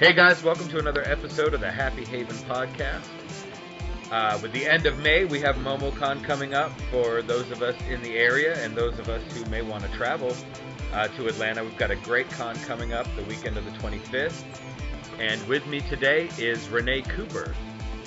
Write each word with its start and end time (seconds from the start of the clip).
Hey 0.00 0.14
guys, 0.14 0.42
welcome 0.42 0.66
to 0.68 0.78
another 0.78 1.02
episode 1.02 1.52
of 1.52 1.60
the 1.60 1.70
Happy 1.70 2.06
Haven 2.06 2.34
podcast. 2.48 3.06
Uh, 4.10 4.38
with 4.40 4.50
the 4.52 4.66
end 4.66 4.86
of 4.86 4.98
May, 5.00 5.26
we 5.26 5.40
have 5.40 5.56
MomoCon 5.56 6.24
coming 6.24 6.54
up 6.54 6.72
for 6.90 7.20
those 7.20 7.50
of 7.50 7.60
us 7.60 7.76
in 7.86 8.00
the 8.00 8.16
area 8.16 8.56
and 8.64 8.74
those 8.74 8.98
of 8.98 9.10
us 9.10 9.22
who 9.34 9.44
may 9.50 9.60
want 9.60 9.82
to 9.84 9.90
travel 9.90 10.34
uh, 10.94 11.08
to 11.08 11.26
Atlanta. 11.26 11.62
We've 11.62 11.76
got 11.76 11.90
a 11.90 11.96
great 11.96 12.30
con 12.30 12.56
coming 12.60 12.94
up 12.94 13.06
the 13.14 13.24
weekend 13.24 13.58
of 13.58 13.66
the 13.66 13.72
25th. 13.72 14.42
And 15.18 15.46
with 15.46 15.66
me 15.66 15.82
today 15.82 16.30
is 16.38 16.66
Renee 16.70 17.02
Cooper 17.02 17.54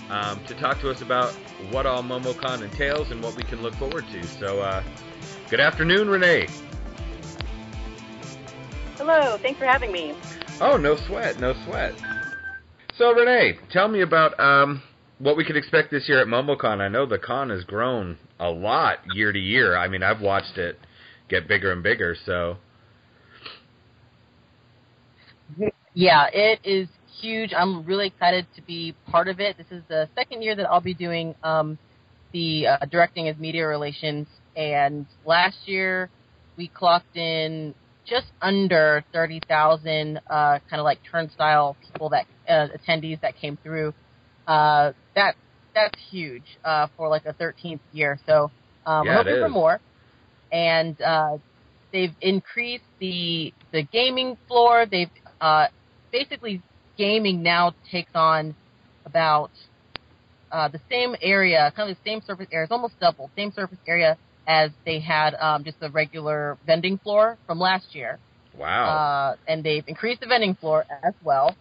um, 0.10 0.44
to 0.48 0.56
talk 0.56 0.80
to 0.80 0.90
us 0.90 1.04
about 1.04 1.32
what 1.70 1.86
all 1.86 2.02
MomoCon 2.02 2.64
entails 2.64 3.12
and 3.12 3.22
what 3.22 3.36
we 3.36 3.44
can 3.44 3.62
look 3.62 3.76
forward 3.76 4.06
to. 4.14 4.24
So, 4.24 4.62
uh, 4.62 4.82
good 5.52 5.60
afternoon, 5.60 6.10
Renee. 6.10 6.48
Hello, 8.98 9.38
thanks 9.38 9.60
for 9.60 9.66
having 9.66 9.92
me. 9.92 10.16
Oh, 10.62 10.78
no 10.78 10.98
sweat, 11.08 11.40
no 11.40 11.54
sweat. 11.66 11.94
So, 12.98 13.12
Renee, 13.14 13.58
tell 13.72 13.88
me 13.88 14.02
about 14.02 14.40
um, 14.40 14.82
what 15.20 15.36
we 15.36 15.44
could 15.44 15.58
expect 15.58 15.92
this 15.92 16.08
year 16.08 16.22
at 16.22 16.28
MomoCon. 16.28 16.80
I 16.80 16.88
know 16.88 17.06
the 17.06 17.18
con 17.18 17.50
has 17.50 17.64
grown 17.64 18.18
a 18.40 18.50
lot 18.50 19.00
year 19.14 19.32
to 19.32 19.40
year. 19.40 19.76
I 19.76 19.88
mean, 19.88 20.04
I've 20.04 20.22
watched 20.22 20.58
it 20.58 20.78
get 21.30 21.48
bigger 21.48 21.72
and 21.72 21.82
bigger. 21.82 22.16
So, 22.26 22.58
yeah, 25.94 26.28
it 26.32 26.60
is 26.64 26.88
huge. 27.20 27.54
I'm 27.54 27.86
really 27.86 28.08
excited 28.08 28.46
to 28.56 28.62
be 28.62 28.96
part 29.10 29.28
of 29.28 29.40
it. 29.40 29.58
This 29.58 29.68
is 29.72 29.84
the 29.88 30.08
second 30.16 30.42
year 30.42 30.56
that 30.56 30.70
I'll 30.70 30.82
be 30.82 30.94
doing 30.94 31.36
um, 31.44 31.78
the 32.32 32.68
uh, 32.68 32.86
directing 32.92 33.28
as 33.28 33.38
media 33.38 33.68
relations, 33.68 34.28
and 34.56 35.06
last 35.26 35.58
year 35.66 36.10
we 36.58 36.68
clocked 36.68 37.16
in 37.16 37.74
just 38.08 38.28
under 38.42 39.04
30,000 39.14 40.18
uh, 40.30 40.60
kind 40.70 40.80
of 40.80 40.84
like 40.84 41.00
turnstile 41.10 41.78
people 41.86 42.10
that 42.10 42.26
uh, 42.48 42.68
attendees 42.78 43.20
that 43.22 43.36
came 43.38 43.58
through. 43.64 43.94
Uh, 44.48 44.92
that 45.16 45.36
that's 45.74 46.00
huge 46.12 46.44
uh, 46.64 46.88
for 46.98 47.08
like 47.10 47.26
a 47.26 47.34
13th 47.34 47.80
year. 47.92 48.20
So 48.26 48.52
um, 48.86 49.06
Yeah, 49.08 49.12
we're 49.12 49.24
hoping 49.24 49.40
for 49.40 49.50
more. 49.50 49.80
And 50.52 51.02
uh, 51.02 51.38
they've 51.92 52.16
increased 52.22 52.84
the 53.00 53.54
the 53.72 53.84
gaming 53.84 54.38
floor. 54.48 54.86
They've 54.90 55.10
uh, 55.42 55.68
basically 56.12 56.62
gaming 56.98 57.42
now 57.42 57.74
takes 57.92 58.12
on 58.14 58.56
about 59.06 59.52
uh, 60.52 60.68
the 60.68 60.80
same 60.90 61.16
area, 61.22 61.72
kind 61.76 61.90
of 61.90 61.98
the 61.98 62.10
same 62.10 62.22
surface 62.26 62.48
area. 62.52 62.66
It's 62.66 62.72
almost 62.72 63.00
double, 63.00 63.32
same 63.36 63.52
surface 63.52 63.80
area 63.88 64.18
as 64.48 64.72
they 64.86 65.00
had 65.00 65.36
um, 65.36 65.64
just 65.64 65.80
the 65.80 65.90
regular 65.90 66.58
vending 66.66 66.98
floor 66.98 67.38
from 67.48 67.60
last 67.60 67.96
year. 67.96 68.20
wow. 68.58 68.90
Uh, 68.90 69.36
and 69.48 69.64
they've 69.64 69.84
increased 69.88 70.22
the 70.22 70.28
vending 70.28 70.56
floor 70.56 70.86
as 71.04 71.14
well. 71.24 71.56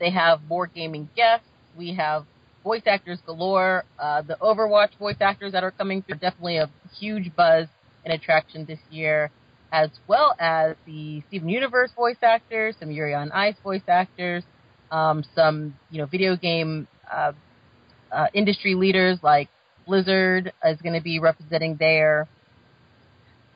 They 0.00 0.10
have 0.10 0.40
more 0.48 0.66
gaming 0.66 1.08
guests. 1.14 1.46
We 1.76 1.94
have 1.94 2.24
voice 2.62 2.82
actors 2.86 3.18
galore. 3.24 3.84
Uh, 3.98 4.22
the 4.22 4.36
Overwatch 4.40 4.96
voice 4.98 5.16
actors 5.20 5.52
that 5.52 5.62
are 5.62 5.70
coming 5.70 6.02
through 6.02 6.16
are 6.16 6.18
definitely 6.18 6.56
a 6.56 6.68
huge 6.98 7.34
buzz 7.36 7.68
and 8.04 8.12
attraction 8.12 8.64
this 8.64 8.80
year, 8.90 9.30
as 9.70 9.90
well 10.08 10.34
as 10.38 10.76
the 10.86 11.22
Steven 11.28 11.48
Universe 11.48 11.92
voice 11.94 12.16
actors, 12.22 12.74
some 12.80 12.90
Yuri 12.90 13.14
on 13.14 13.30
Ice 13.32 13.56
voice 13.62 13.82
actors, 13.86 14.42
um, 14.90 15.24
some 15.34 15.74
you 15.90 15.98
know 15.98 16.06
video 16.06 16.36
game 16.36 16.88
uh, 17.10 17.32
uh, 18.10 18.26
industry 18.34 18.74
leaders 18.74 19.18
like 19.22 19.48
Blizzard 19.86 20.52
is 20.64 20.80
going 20.82 20.94
to 20.94 21.00
be 21.02 21.18
representing 21.18 21.76
there. 21.78 22.28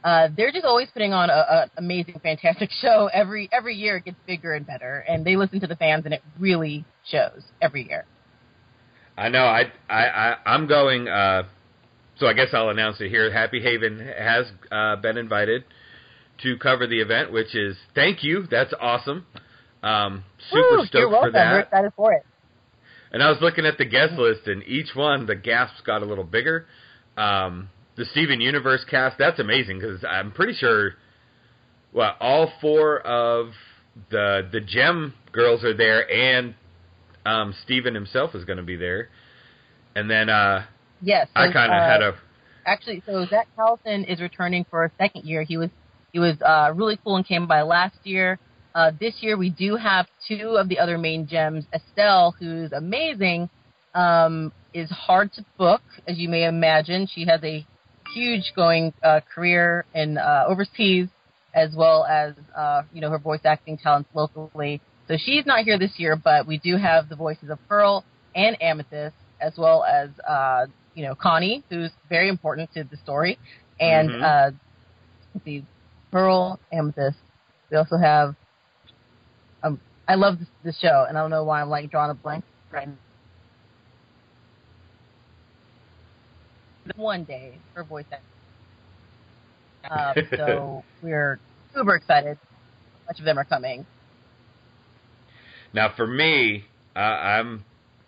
Uh, 0.04 0.28
they're 0.36 0.52
just 0.52 0.64
always 0.64 0.88
putting 0.92 1.12
on 1.12 1.30
a, 1.30 1.32
a 1.32 1.70
amazing, 1.78 2.20
fantastic 2.22 2.70
show 2.80 3.10
every 3.12 3.48
every 3.52 3.74
year. 3.74 3.96
It 3.96 4.04
gets 4.04 4.16
bigger 4.26 4.54
and 4.54 4.66
better, 4.66 5.04
and 5.08 5.24
they 5.24 5.36
listen 5.36 5.60
to 5.60 5.66
the 5.66 5.76
fans, 5.76 6.04
and 6.04 6.14
it 6.14 6.22
really 6.38 6.84
shows 7.10 7.42
every 7.60 7.88
year. 7.88 8.04
I 9.16 9.28
know. 9.28 9.44
I 9.44 9.72
I, 9.88 10.04
I 10.06 10.36
I'm 10.46 10.66
going. 10.68 11.08
Uh, 11.08 11.44
so 12.18 12.26
I 12.26 12.32
guess 12.34 12.48
I'll 12.52 12.70
announce 12.70 13.00
it 13.00 13.08
here. 13.10 13.30
Happy 13.32 13.60
Haven 13.60 13.98
has 13.98 14.46
uh, 14.70 14.96
been 14.96 15.18
invited 15.18 15.64
to 16.42 16.56
cover 16.58 16.86
the 16.86 17.00
event, 17.00 17.32
which 17.32 17.54
is 17.54 17.76
thank 17.94 18.22
you. 18.22 18.46
That's 18.50 18.72
awesome. 18.80 19.26
Um, 19.82 20.24
super 20.50 20.76
Woo, 20.78 20.86
stoked 20.86 20.94
you're 20.94 21.08
welcome. 21.08 21.32
for 21.32 21.38
We're 21.38 21.54
that. 21.56 21.64
excited 21.66 21.92
for 21.96 22.12
it. 22.12 22.24
And 23.12 23.22
I 23.22 23.30
was 23.30 23.38
looking 23.40 23.66
at 23.66 23.78
the 23.78 23.84
guest 23.84 24.14
list, 24.14 24.46
and 24.46 24.62
each 24.64 24.94
one 24.94 25.26
the 25.26 25.36
gasps 25.36 25.80
got 25.84 26.02
a 26.02 26.04
little 26.04 26.24
bigger. 26.24 26.66
Um, 27.16 27.70
the 27.96 28.04
Steven 28.06 28.40
Universe 28.40 28.84
cast 28.90 29.16
that's 29.18 29.38
amazing 29.38 29.78
because 29.78 30.04
I'm 30.08 30.32
pretty 30.32 30.54
sure, 30.54 30.94
well, 31.92 32.14
all 32.20 32.52
four 32.60 33.00
of 33.00 33.52
the 34.10 34.48
the 34.52 34.60
Gem 34.60 35.14
girls 35.32 35.64
are 35.64 35.74
there, 35.76 36.10
and 36.10 36.54
um, 37.24 37.54
Steven 37.64 37.94
himself 37.94 38.34
is 38.34 38.44
going 38.44 38.58
to 38.58 38.62
be 38.62 38.76
there. 38.76 39.08
And 39.94 40.10
then 40.10 40.28
uh, 40.28 40.66
Yes, 41.02 41.28
I 41.34 41.52
kind 41.52 41.72
of 41.72 41.78
uh, 41.78 41.88
had 41.88 42.02
a 42.02 42.14
actually. 42.66 43.02
So 43.06 43.26
Zach 43.26 43.48
Callison 43.56 44.10
is 44.10 44.20
returning 44.20 44.64
for 44.70 44.84
a 44.84 44.90
second 44.98 45.24
year. 45.24 45.42
He 45.42 45.56
was 45.56 45.70
he 46.12 46.18
was 46.18 46.40
uh, 46.40 46.72
really 46.74 46.98
cool 47.02 47.16
and 47.16 47.26
came 47.26 47.46
by 47.46 47.62
last 47.62 47.98
year. 48.04 48.38
Uh, 48.76 48.92
this 49.00 49.14
year 49.22 49.38
we 49.38 49.48
do 49.48 49.76
have 49.76 50.06
two 50.28 50.58
of 50.58 50.68
the 50.68 50.78
other 50.78 50.98
main 50.98 51.26
gems. 51.26 51.64
Estelle, 51.74 52.34
who's 52.38 52.72
amazing, 52.72 53.48
um, 53.94 54.52
is 54.74 54.90
hard 54.90 55.32
to 55.32 55.42
book, 55.58 55.80
as 56.06 56.18
you 56.18 56.28
may 56.28 56.44
imagine. 56.46 57.08
She 57.10 57.24
has 57.26 57.42
a 57.42 57.64
huge 58.14 58.52
going 58.54 58.92
uh, 59.02 59.20
career 59.34 59.86
in 59.94 60.18
uh, 60.18 60.44
overseas, 60.46 61.08
as 61.54 61.74
well 61.74 62.04
as 62.04 62.34
uh, 62.54 62.82
you 62.92 63.00
know 63.00 63.08
her 63.10 63.18
voice 63.18 63.40
acting 63.46 63.78
talents 63.78 64.10
locally. 64.14 64.82
So 65.08 65.16
she's 65.18 65.46
not 65.46 65.64
here 65.64 65.78
this 65.78 65.94
year, 65.98 66.14
but 66.14 66.46
we 66.46 66.58
do 66.58 66.76
have 66.76 67.08
the 67.08 67.16
voices 67.16 67.48
of 67.48 67.58
Pearl 67.70 68.04
and 68.34 68.60
Amethyst, 68.62 69.16
as 69.40 69.54
well 69.56 69.84
as 69.84 70.10
uh, 70.28 70.66
you 70.94 71.02
know 71.02 71.14
Connie, 71.14 71.64
who's 71.70 71.92
very 72.10 72.28
important 72.28 72.70
to 72.74 72.84
the 72.84 72.98
story, 72.98 73.38
and 73.80 74.10
Mhm. 74.10 74.22
uh, 74.22 74.50
let's 75.32 75.44
see, 75.46 75.64
Pearl, 76.12 76.60
Amethyst. 76.70 77.16
We 77.70 77.78
also 77.78 77.96
have. 77.96 78.34
I 80.08 80.14
love 80.14 80.38
this, 80.38 80.48
this 80.62 80.78
show, 80.78 81.06
and 81.08 81.18
I 81.18 81.20
don't 81.22 81.30
know 81.30 81.44
why 81.44 81.60
I'm 81.60 81.68
like 81.68 81.90
drawing 81.90 82.10
a 82.10 82.14
blank 82.14 82.44
right 82.72 82.88
now. 82.88 82.94
One 86.96 87.24
day 87.24 87.60
for 87.74 87.84
voice 87.84 88.06
acting. 88.12 88.26
Uh, 89.90 90.14
so 90.36 90.84
we're 91.02 91.40
super 91.74 91.96
excited. 91.96 92.38
A 92.94 92.98
bunch 93.06 93.18
of 93.18 93.24
them 93.24 93.38
are 93.38 93.44
coming. 93.44 93.86
Now, 95.72 95.92
for 95.96 96.06
me, 96.06 96.64
uh, 96.94 96.98
I'm 97.00 97.64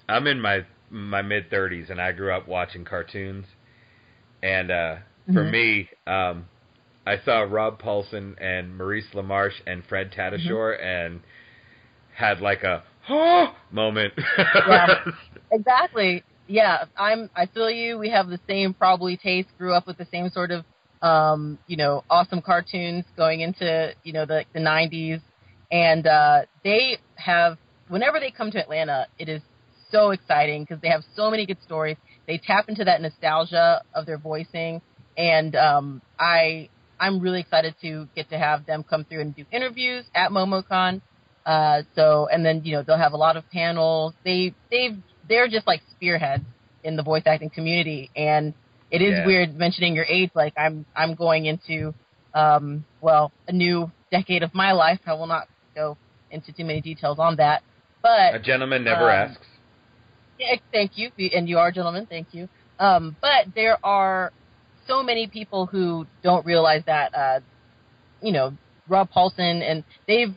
I'm 0.08 0.26
in 0.26 0.40
my 0.40 0.64
my 0.90 1.22
mid 1.22 1.50
30s, 1.50 1.90
and 1.90 2.00
I 2.00 2.12
grew 2.12 2.32
up 2.32 2.48
watching 2.48 2.84
cartoons. 2.84 3.46
And 4.42 4.70
uh, 4.70 4.96
for 5.32 5.44
Mhm. 5.44 5.50
me, 5.50 5.90
um, 6.06 6.48
I 7.06 7.18
saw 7.24 7.40
Rob 7.42 7.80
Paulsen 7.80 8.34
and 8.40 8.76
Maurice 8.76 9.08
LaMarche 9.14 9.60
and 9.66 9.84
Fred 9.86 10.12
Tatasciore, 10.12 10.80
and 10.82 11.20
had 12.18 12.40
like 12.40 12.64
a 12.64 12.82
oh 13.08 13.54
moment. 13.70 14.12
Yeah. 14.36 15.04
Exactly. 15.50 16.22
Yeah, 16.46 16.84
I'm. 16.94 17.30
I 17.34 17.46
feel 17.46 17.70
you. 17.70 17.98
We 17.98 18.10
have 18.10 18.28
the 18.28 18.38
same 18.46 18.74
probably 18.74 19.16
taste. 19.16 19.48
Grew 19.56 19.72
up 19.72 19.86
with 19.86 19.96
the 19.96 20.06
same 20.12 20.28
sort 20.28 20.50
of, 20.50 20.66
um, 21.00 21.58
you 21.66 21.78
know, 21.78 22.04
awesome 22.10 22.42
cartoons 22.42 23.06
going 23.16 23.40
into 23.40 23.94
you 24.04 24.12
know 24.12 24.26
the 24.26 24.44
the 24.52 24.60
90s, 24.60 25.22
and 25.72 26.06
uh, 26.06 26.42
they 26.64 26.98
have 27.14 27.56
whenever 27.88 28.20
they 28.20 28.30
come 28.30 28.50
to 28.50 28.58
Atlanta, 28.58 29.06
it 29.18 29.30
is 29.30 29.40
so 29.90 30.10
exciting 30.10 30.64
because 30.64 30.82
they 30.82 30.88
have 30.88 31.02
so 31.16 31.30
many 31.30 31.46
good 31.46 31.62
stories. 31.64 31.96
They 32.26 32.36
tap 32.36 32.68
into 32.68 32.84
that 32.84 33.00
nostalgia 33.00 33.80
of 33.94 34.04
their 34.04 34.18
voicing, 34.18 34.82
and 35.16 35.56
um, 35.56 36.02
I 36.18 36.68
I'm 37.00 37.20
really 37.20 37.40
excited 37.40 37.74
to 37.82 38.06
get 38.14 38.28
to 38.30 38.38
have 38.38 38.66
them 38.66 38.84
come 38.84 39.04
through 39.04 39.20
and 39.20 39.34
do 39.34 39.44
interviews 39.50 40.04
at 40.14 40.30
MomoCon. 40.30 41.00
Uh, 41.48 41.82
so 41.94 42.28
and 42.30 42.44
then 42.44 42.60
you 42.64 42.72
know 42.74 42.82
they'll 42.86 42.98
have 43.06 43.14
a 43.14 43.16
lot 43.26 43.38
of 43.38 43.44
panels. 43.50 44.12
They 44.24 44.54
they've 44.70 44.98
they're 45.28 45.48
just 45.48 45.66
like 45.66 45.80
spearheads 45.92 46.44
in 46.84 46.94
the 46.96 47.02
voice 47.02 47.22
acting 47.24 47.50
community, 47.50 48.10
and 48.14 48.54
it 48.90 49.00
is 49.00 49.12
Yeah. 49.12 49.26
weird 49.26 49.54
mentioning 49.56 49.94
your 49.96 50.04
age. 50.04 50.30
Like 50.34 50.52
I'm 50.58 50.84
I'm 50.94 51.14
going 51.14 51.46
into 51.46 51.94
um, 52.34 52.84
well 53.00 53.32
a 53.48 53.52
new 53.52 53.90
decade 54.10 54.42
of 54.42 54.54
my 54.54 54.72
life. 54.72 55.00
I 55.06 55.14
will 55.14 55.26
not 55.26 55.48
go 55.74 55.96
into 56.30 56.52
too 56.52 56.66
many 56.66 56.82
details 56.82 57.18
on 57.18 57.36
that, 57.36 57.62
but 58.02 58.34
a 58.34 58.38
gentleman 58.38 58.84
never 58.84 59.10
Um, 59.10 59.30
asks. 59.30 59.46
yeah, 60.38 60.56
thank 60.72 60.92
you, 60.96 61.10
and 61.34 61.48
you 61.48 61.58
are 61.58 61.68
a 61.68 61.72
gentleman. 61.72 62.06
Thank 62.10 62.28
you. 62.32 62.46
Um, 62.78 63.16
but 63.22 63.46
there 63.54 63.78
are 63.82 64.32
so 64.86 65.02
many 65.02 65.28
people 65.28 65.66
who 65.66 66.06
don't 66.22 66.44
realize 66.46 66.82
that, 66.86 67.14
uh, 67.14 67.40
you 68.22 68.32
know, 68.32 68.52
Rob 68.88 69.08
Paulsen 69.10 69.62
and 69.62 69.84
they've 70.06 70.34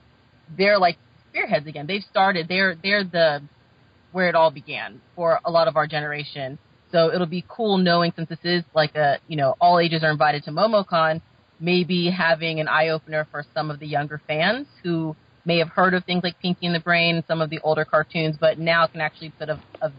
they're 0.58 0.80
like 0.80 0.98
spearheads 1.30 1.68
again. 1.68 1.88
They've 1.88 2.04
started. 2.04 2.48
They're 2.48 2.76
they're 2.82 3.04
the 3.04 3.42
where 4.12 4.28
it 4.28 4.36
all 4.36 4.52
began 4.52 5.02
for 5.16 5.40
a 5.46 5.52
lot 5.52 5.68
of 5.68 5.78
our 5.78 5.88
generation. 5.88 6.60
So 6.92 7.14
it'll 7.14 7.28
be 7.28 7.46
cool 7.48 7.78
knowing 7.78 8.12
since 8.16 8.28
this 8.30 8.40
is 8.44 8.64
like 8.74 8.96
a 8.96 9.20
you 9.28 9.38
know 9.38 9.56
all 9.62 9.80
ages 9.80 10.04
are 10.04 10.12
invited 10.12 10.44
to 10.44 10.52
MomoCon, 10.52 11.22
maybe 11.60 12.10
having 12.10 12.60
an 12.60 12.68
eye 12.68 12.90
opener 12.90 13.28
for 13.32 13.46
some 13.54 13.72
of 13.72 13.80
the 13.80 13.88
younger 13.88 14.22
fans 14.28 14.68
who 14.84 15.16
may 15.46 15.58
have 15.60 15.70
heard 15.70 15.94
of 15.94 16.04
things 16.06 16.24
like 16.24 16.38
Pinky 16.40 16.66
and 16.68 16.76
the 16.76 16.80
Brain, 16.80 17.24
some 17.28 17.42
of 17.42 17.50
the 17.50 17.60
older 17.64 17.86
cartoons, 17.86 18.36
but 18.40 18.60
now 18.60 18.86
can 18.88 19.02
actually 19.02 19.32
put 19.40 19.50
a, 19.50 19.60
a 19.82 19.92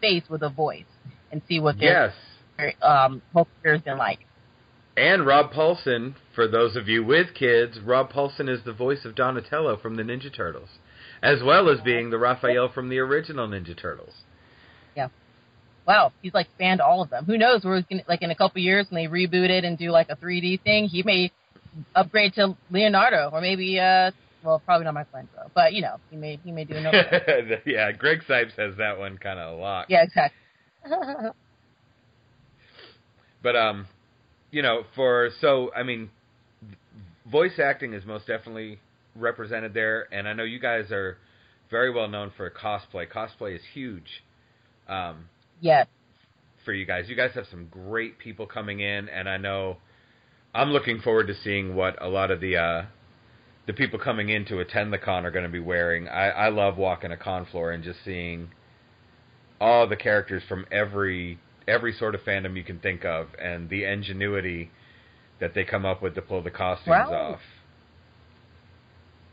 face 0.00 0.22
with 0.28 0.42
a 0.42 0.48
voice 0.50 0.84
and 1.32 1.42
see 1.48 1.58
what 1.58 1.78
their 1.78 2.12
Yes. 2.58 2.74
um, 2.82 3.20
whole 3.32 3.48
career's 3.62 3.82
been 3.82 3.98
like. 3.98 4.20
And 4.96 5.26
Rob 5.26 5.52
Paulsen, 5.52 6.14
for 6.34 6.48
those 6.48 6.74
of 6.74 6.88
you 6.88 7.04
with 7.04 7.34
kids, 7.34 7.78
Rob 7.84 8.10
Paulsen 8.12 8.48
is 8.48 8.64
the 8.64 8.72
voice 8.72 9.04
of 9.04 9.14
Donatello 9.14 9.76
from 9.76 9.96
the 9.96 10.02
Ninja 10.02 10.34
Turtles, 10.34 10.70
as 11.22 11.42
well 11.44 11.68
as 11.68 11.80
being 11.80 12.08
the 12.10 12.18
Raphael 12.18 12.70
from 12.72 12.88
the 12.88 12.98
original 12.98 13.46
Ninja 13.46 13.76
Turtles. 13.76 14.14
Yeah. 14.96 15.08
Wow, 15.86 16.12
he's 16.22 16.32
like 16.32 16.48
spanned 16.54 16.80
all 16.80 17.02
of 17.02 17.10
them. 17.10 17.26
Who 17.26 17.36
knows? 17.36 17.62
We're 17.62 17.82
gonna, 17.82 18.04
like 18.08 18.22
in 18.22 18.30
a 18.30 18.34
couple 18.34 18.62
years 18.62 18.86
when 18.88 19.04
they 19.04 19.08
reboot 19.08 19.50
it 19.50 19.64
and 19.64 19.76
do 19.76 19.90
like 19.90 20.08
a 20.08 20.16
3D 20.16 20.62
thing, 20.62 20.88
he 20.88 21.02
may 21.02 21.30
upgrade 21.94 22.32
to 22.34 22.56
Leonardo 22.70 23.28
or 23.30 23.42
maybe 23.42 23.78
uh 23.78 24.10
well 24.42 24.62
probably 24.64 24.86
not 24.86 24.94
Michelangelo, 24.94 25.50
but 25.54 25.74
you 25.74 25.82
know 25.82 25.96
he 26.10 26.16
may 26.16 26.40
he 26.42 26.50
may 26.50 26.64
do 26.64 26.74
another. 26.74 27.60
yeah, 27.66 27.92
Greg 27.92 28.22
Cipes 28.26 28.56
has 28.56 28.76
that 28.78 28.98
one 28.98 29.18
kind 29.18 29.38
of 29.38 29.58
locked. 29.58 29.90
yeah, 29.90 30.02
exactly. 30.04 30.38
But 33.42 33.54
um, 33.54 33.86
you 34.50 34.62
know, 34.62 34.82
for 34.94 35.30
so 35.40 35.70
I 35.74 35.82
mean, 35.82 36.10
voice 37.30 37.58
acting 37.62 37.92
is 37.92 38.04
most 38.04 38.26
definitely 38.26 38.78
represented 39.14 39.74
there, 39.74 40.06
and 40.12 40.28
I 40.28 40.32
know 40.32 40.44
you 40.44 40.58
guys 40.58 40.90
are 40.90 41.18
very 41.70 41.90
well 41.90 42.08
known 42.08 42.32
for 42.36 42.50
cosplay. 42.50 43.06
Cosplay 43.10 43.56
is 43.56 43.62
huge. 43.74 44.22
Um, 44.88 45.28
yes. 45.60 45.86
for 46.64 46.72
you 46.72 46.86
guys. 46.86 47.08
You 47.08 47.16
guys 47.16 47.30
have 47.34 47.46
some 47.50 47.68
great 47.68 48.18
people 48.18 48.46
coming 48.46 48.80
in, 48.80 49.08
and 49.08 49.28
I 49.28 49.36
know 49.36 49.78
I'm 50.54 50.70
looking 50.70 51.00
forward 51.00 51.26
to 51.28 51.34
seeing 51.42 51.74
what 51.74 52.00
a 52.02 52.08
lot 52.08 52.30
of 52.30 52.40
the 52.40 52.56
uh, 52.56 52.84
the 53.66 53.72
people 53.72 53.98
coming 53.98 54.28
in 54.28 54.44
to 54.46 54.60
attend 54.60 54.92
the 54.92 54.98
con 54.98 55.26
are 55.26 55.30
going 55.30 55.44
to 55.44 55.50
be 55.50 55.60
wearing. 55.60 56.08
I, 56.08 56.28
I 56.28 56.48
love 56.50 56.76
walking 56.76 57.10
a 57.10 57.16
con 57.16 57.46
floor 57.46 57.72
and 57.72 57.82
just 57.82 57.98
seeing 58.04 58.50
all 59.60 59.88
the 59.88 59.96
characters 59.96 60.42
from 60.48 60.66
every 60.70 61.38
every 61.68 61.92
sort 61.92 62.14
of 62.14 62.20
fandom 62.22 62.56
you 62.56 62.64
can 62.64 62.78
think 62.78 63.04
of, 63.04 63.28
and 63.40 63.68
the 63.68 63.84
ingenuity 63.84 64.70
that 65.40 65.54
they 65.54 65.64
come 65.64 65.84
up 65.84 66.02
with 66.02 66.14
to 66.14 66.22
pull 66.22 66.42
the 66.42 66.50
costumes 66.50 67.10
Wow. 67.10 67.32
off. 67.34 67.40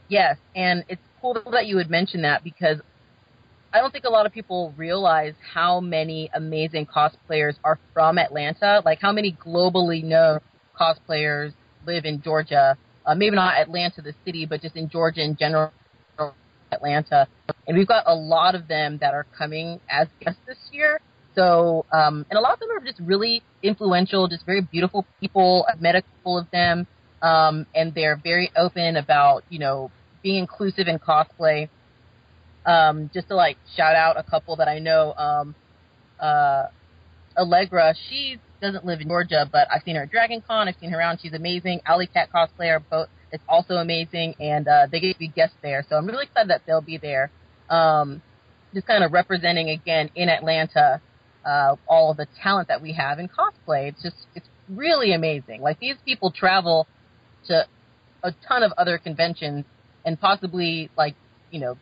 Yes, 0.10 0.38
and 0.56 0.84
it's 0.90 1.02
cool 1.22 1.42
that 1.52 1.66
you 1.66 1.76
would 1.78 1.90
mention 1.90 2.22
that 2.24 2.44
because 2.44 2.82
I 3.74 3.80
don't 3.80 3.92
think 3.92 4.06
a 4.06 4.10
lot 4.10 4.26
of 4.26 4.32
people 4.32 4.74
realize 4.78 5.34
how 5.54 5.80
many 5.80 6.30
amazing 6.34 6.86
cosplayers 6.86 7.56
are 7.64 7.80
from 7.94 8.20
Atlanta. 8.20 8.82
Like 8.86 9.00
how 9.02 9.12
many 9.12 9.36
globally 9.46 10.04
known 10.04 10.40
cosplayers 10.80 11.54
live 11.86 12.06
in 12.06 12.22
Georgia. 12.22 12.78
Uh, 13.06 13.16
maybe 13.16 13.36
not 13.36 13.56
Atlanta, 13.58 14.02
the 14.02 14.14
city, 14.26 14.46
but 14.46 14.62
just 14.62 14.76
in 14.76 14.90
Georgia 14.90 15.22
in 15.24 15.36
general, 15.38 15.74
Atlanta. 16.72 17.28
And 17.68 17.78
we've 17.78 17.88
got 17.88 18.04
a 18.08 18.14
lot 18.14 18.56
of 18.56 18.68
them 18.68 19.00
that 19.02 19.14
are 19.14 19.26
coming 19.38 19.80
as 19.90 20.08
guests 20.22 20.40
this 20.48 20.58
year. 20.72 21.00
So, 21.36 21.86
um, 21.92 22.26
and 22.30 22.38
a 22.38 22.42
lot 22.42 22.54
of 22.54 22.60
them 22.60 22.70
are 22.72 22.80
just 22.80 23.00
really 23.00 23.42
influential, 23.62 24.28
just 24.28 24.46
very 24.46 24.62
beautiful 24.62 25.06
people. 25.20 25.66
I've 25.72 25.82
met 25.82 25.96
a 25.96 26.02
couple 26.02 26.38
of 26.38 26.50
them 26.52 26.88
um, 27.24 27.66
and 27.74 27.96
they're 27.96 28.20
very 28.22 28.52
open 28.56 28.98
about 28.98 29.44
you 29.50 29.58
know 29.58 29.90
being 30.22 30.38
inclusive 30.38 30.88
in 30.88 31.00
cosplay. 31.00 31.70
Um, 32.66 33.10
just 33.14 33.30
to 33.30 33.36
like 33.36 33.58
shout 33.76 33.96
out 33.96 34.18
a 34.18 34.24
couple 34.24 34.58
that 34.58 34.68
I 34.68 34.80
know, 34.80 35.14
um, 35.14 35.56
uh, 36.20 36.68
Allegra, 37.38 37.94
she 38.10 38.40
doesn't 38.62 38.86
live 38.86 39.02
in 39.02 39.08
Georgia, 39.08 39.50
but 39.52 39.68
I've 39.74 39.82
seen 39.84 39.96
her 39.96 40.04
at 40.04 40.12
Dragon 40.12 40.42
Con. 40.46 40.68
I've 40.68 40.76
seen 40.80 40.92
her 40.92 40.98
around. 40.98 41.20
She's 41.22 41.34
amazing. 41.34 41.82
Alley 41.86 42.08
Cat 42.08 42.30
cosplayer, 42.34 42.82
both 42.90 43.10
it's 43.32 43.44
also 43.50 43.76
amazing, 43.76 44.36
and 44.40 44.68
uh, 44.68 44.88
they 44.92 45.00
get 45.00 45.14
to 45.14 45.20
be 45.20 45.28
guests 45.28 45.56
there. 45.64 45.84
So 45.90 45.96
I'm 45.96 46.06
really 46.06 46.26
excited 46.26 46.50
that 46.52 46.62
they'll 46.68 46.82
be 46.82 46.98
there. 46.98 47.32
Um, 47.70 48.22
just 48.74 48.86
kind 48.86 49.04
of 49.04 49.12
representing 49.12 49.70
again 49.70 50.10
in 50.16 50.30
Atlanta 50.30 51.02
uh, 51.46 51.76
all 51.88 52.12
of 52.12 52.18
the 52.18 52.28
talent 52.42 52.68
that 52.68 52.82
we 52.82 52.94
have 52.94 53.20
in 53.20 53.28
cosplay. 53.28 53.90
It's 53.90 54.02
just 54.02 54.16
it's 54.36 54.48
really 54.70 55.14
amazing. 55.14 55.62
Like 55.62 55.80
these 55.80 55.96
people 56.06 56.32
travel 56.32 56.88
to 57.48 57.66
a 58.24 58.34
ton 58.48 58.64
of 58.64 58.72
other 58.78 58.98
conventions 58.98 59.66
and 60.06 60.20
possibly 60.20 60.90
like 60.98 61.16
you 61.52 61.60
know 61.60 61.78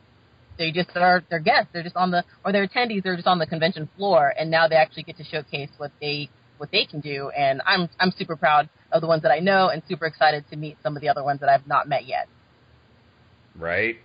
they 0.57 0.71
just 0.71 0.89
are 0.95 1.23
they're 1.29 1.39
guests 1.39 1.69
they're 1.73 1.83
just 1.83 1.95
on 1.95 2.11
the 2.11 2.23
or 2.43 2.51
they're 2.51 2.67
attendees 2.67 3.03
they're 3.03 3.15
just 3.15 3.27
on 3.27 3.39
the 3.39 3.45
convention 3.45 3.87
floor 3.95 4.33
and 4.37 4.49
now 4.49 4.67
they 4.67 4.75
actually 4.75 5.03
get 5.03 5.17
to 5.17 5.23
showcase 5.23 5.69
what 5.77 5.91
they 6.01 6.29
what 6.57 6.71
they 6.71 6.85
can 6.85 6.99
do 6.99 7.29
and 7.29 7.61
I'm 7.65 7.89
I'm 7.99 8.11
super 8.11 8.35
proud 8.35 8.69
of 8.91 9.01
the 9.01 9.07
ones 9.07 9.21
that 9.21 9.31
I 9.31 9.39
know 9.39 9.69
and 9.69 9.81
super 9.87 10.05
excited 10.05 10.45
to 10.49 10.57
meet 10.57 10.77
some 10.83 10.95
of 10.95 11.01
the 11.01 11.09
other 11.09 11.23
ones 11.23 11.39
that 11.39 11.49
I've 11.49 11.67
not 11.67 11.87
met 11.87 12.05
yet. 12.05 12.27
right? 13.55 13.97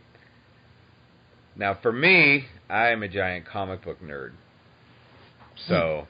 Now, 1.56 1.78
for 1.80 1.90
me, 1.90 2.44
I 2.68 2.88
am 2.88 3.02
a 3.02 3.08
giant 3.08 3.46
comic 3.46 3.82
book 3.84 4.02
nerd. 4.02 4.32
So, 5.68 6.06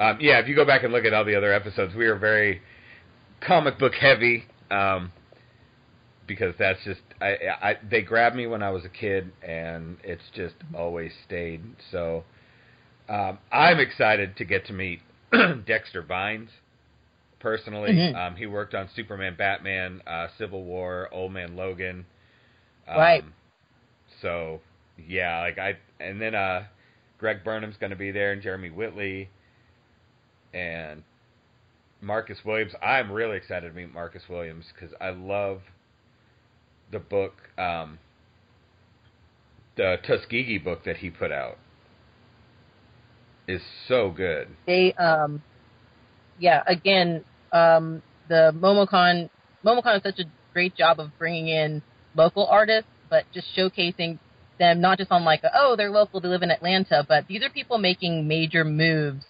um, 0.00 0.18
yeah, 0.20 0.38
if 0.38 0.48
you 0.48 0.54
go 0.56 0.64
back 0.64 0.82
and 0.84 0.92
look 0.92 1.04
at 1.04 1.12
all 1.12 1.24
the 1.24 1.36
other 1.36 1.52
episodes, 1.52 1.94
we 1.94 2.06
are 2.06 2.16
very 2.16 2.62
comic 3.40 3.78
book 3.78 3.94
heavy 3.94 4.44
um, 4.70 5.12
because 6.26 6.54
that's 6.58 6.82
just 6.84 7.00
I, 7.20 7.36
I 7.62 7.76
they 7.88 8.02
grabbed 8.02 8.36
me 8.36 8.46
when 8.46 8.62
I 8.62 8.70
was 8.70 8.84
a 8.84 8.88
kid, 8.88 9.30
and 9.42 9.96
it's 10.02 10.24
just 10.34 10.54
always 10.74 11.12
stayed. 11.26 11.62
So, 11.90 12.24
um, 13.08 13.38
I'm 13.52 13.78
excited 13.78 14.36
to 14.36 14.44
get 14.44 14.66
to 14.66 14.72
meet 14.72 15.00
Dexter 15.66 16.02
Vines 16.02 16.50
personally. 17.38 17.92
Mhm. 17.92 18.14
Um, 18.16 18.36
he 18.36 18.46
worked 18.46 18.74
on 18.74 18.88
Superman, 18.96 19.34
Batman, 19.36 20.02
uh, 20.06 20.28
Civil 20.38 20.64
War, 20.64 21.08
Old 21.12 21.32
Man 21.32 21.54
Logan. 21.54 22.06
Um, 22.88 22.98
Right. 22.98 23.24
So 24.22 24.60
yeah, 24.98 25.40
like 25.40 25.58
I 25.58 25.76
and 26.00 26.20
then 26.20 26.34
uh, 26.34 26.64
Greg 27.18 27.44
Burnham's 27.44 27.76
going 27.76 27.90
to 27.90 27.96
be 27.96 28.10
there 28.10 28.32
and 28.32 28.42
Jeremy 28.42 28.70
Whitley 28.70 29.30
and 30.52 31.02
Marcus 32.00 32.38
Williams. 32.44 32.72
I'm 32.82 33.10
really 33.10 33.36
excited 33.36 33.68
to 33.68 33.74
meet 33.74 33.92
Marcus 33.92 34.22
Williams 34.28 34.66
because 34.74 34.94
I 35.00 35.10
love 35.10 35.62
the 36.92 36.98
book, 36.98 37.34
um, 37.58 37.98
the 39.76 39.96
Tuskegee 40.06 40.58
book 40.58 40.84
that 40.84 40.98
he 40.98 41.10
put 41.10 41.32
out. 41.32 41.58
Is 43.48 43.62
so 43.86 44.10
good. 44.10 44.48
They 44.66 44.92
um 44.94 45.40
yeah, 46.40 46.64
again, 46.66 47.24
um 47.52 48.02
the 48.28 48.52
MomoCon 48.56 49.30
MomoCon 49.64 49.98
is 49.98 50.02
such 50.02 50.18
a 50.18 50.24
great 50.52 50.74
job 50.74 50.98
of 50.98 51.16
bringing 51.16 51.46
in 51.46 51.82
local 52.16 52.46
artists, 52.46 52.90
but 53.08 53.24
just 53.32 53.46
showcasing 53.56 54.18
them 54.58 54.80
not 54.80 54.98
just 54.98 55.10
on 55.10 55.24
like 55.24 55.42
oh 55.54 55.76
they're 55.76 55.90
local 55.90 56.20
they 56.20 56.28
live 56.28 56.42
in 56.42 56.50
Atlanta, 56.50 57.04
but 57.08 57.26
these 57.28 57.42
are 57.42 57.50
people 57.50 57.78
making 57.78 58.26
major 58.28 58.64
moves 58.64 59.24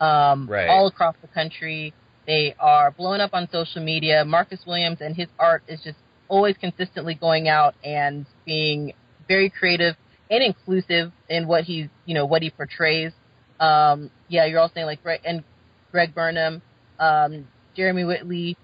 um, 0.00 0.48
Right. 0.48 0.68
all 0.68 0.86
across 0.86 1.14
the 1.22 1.28
country. 1.28 1.92
They 2.26 2.54
are 2.58 2.90
blowing 2.90 3.20
up 3.20 3.30
on 3.32 3.48
social 3.50 3.82
media. 3.82 4.24
Marcus 4.24 4.60
Williams 4.66 4.98
and 5.00 5.14
his 5.16 5.28
art 5.38 5.62
is 5.68 5.80
just 5.82 5.98
always 6.28 6.56
consistently 6.56 7.14
going 7.14 7.48
out 7.48 7.74
and 7.84 8.26
being 8.46 8.92
very 9.28 9.50
creative 9.50 9.96
and 10.30 10.42
inclusive 10.42 11.12
in 11.28 11.46
what 11.46 11.64
he's 11.64 11.88
you 12.06 12.14
know 12.14 12.26
what 12.26 12.42
he 12.42 12.50
portrays. 12.50 13.12
Um, 13.60 14.10
yeah, 14.28 14.44
you're 14.46 14.60
all 14.60 14.70
saying 14.74 14.86
like 14.86 15.02
Greg 15.02 15.20
and 15.24 15.44
Greg 15.92 16.14
Burnham, 16.14 16.62
um, 16.98 17.46
Jeremy 17.76 18.04
Whitley. 18.04 18.56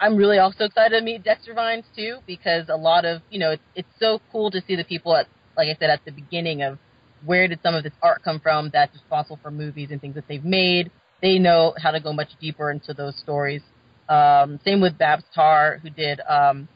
I'm 0.00 0.16
really 0.16 0.38
also 0.38 0.64
excited 0.64 0.98
to 0.98 1.04
meet 1.04 1.24
Dexter 1.24 1.54
Vines 1.54 1.84
too 1.96 2.18
because 2.26 2.68
a 2.68 2.76
lot 2.76 3.04
of 3.04 3.22
you 3.30 3.38
know 3.38 3.52
it's 3.52 3.62
it's 3.74 3.88
so 4.00 4.20
cool 4.32 4.50
to 4.50 4.60
see 4.66 4.76
the 4.76 4.84
people 4.84 5.14
at 5.16 5.26
like 5.58 5.68
I 5.68 5.76
said 5.78 5.90
at 5.90 6.04
the 6.06 6.12
beginning 6.12 6.62
of 6.62 6.78
where 7.26 7.48
did 7.48 7.58
some 7.62 7.74
of 7.74 7.82
this 7.82 7.92
art 8.00 8.22
come 8.22 8.40
from 8.40 8.70
that's 8.72 8.94
responsible 8.94 9.38
for 9.42 9.50
movies 9.50 9.88
and 9.90 10.00
things 10.00 10.14
that 10.14 10.24
they've 10.28 10.44
made. 10.44 10.90
They 11.20 11.38
know 11.38 11.74
how 11.82 11.90
to 11.90 12.00
go 12.00 12.12
much 12.12 12.28
deeper 12.40 12.70
into 12.70 12.94
those 12.94 13.18
stories. 13.18 13.60
Um, 14.08 14.60
same 14.64 14.80
with 14.80 14.96
Babs 14.96 15.24
Tarr 15.34 15.78
who 15.82 15.90
did 15.90 16.20
um, 16.28 16.68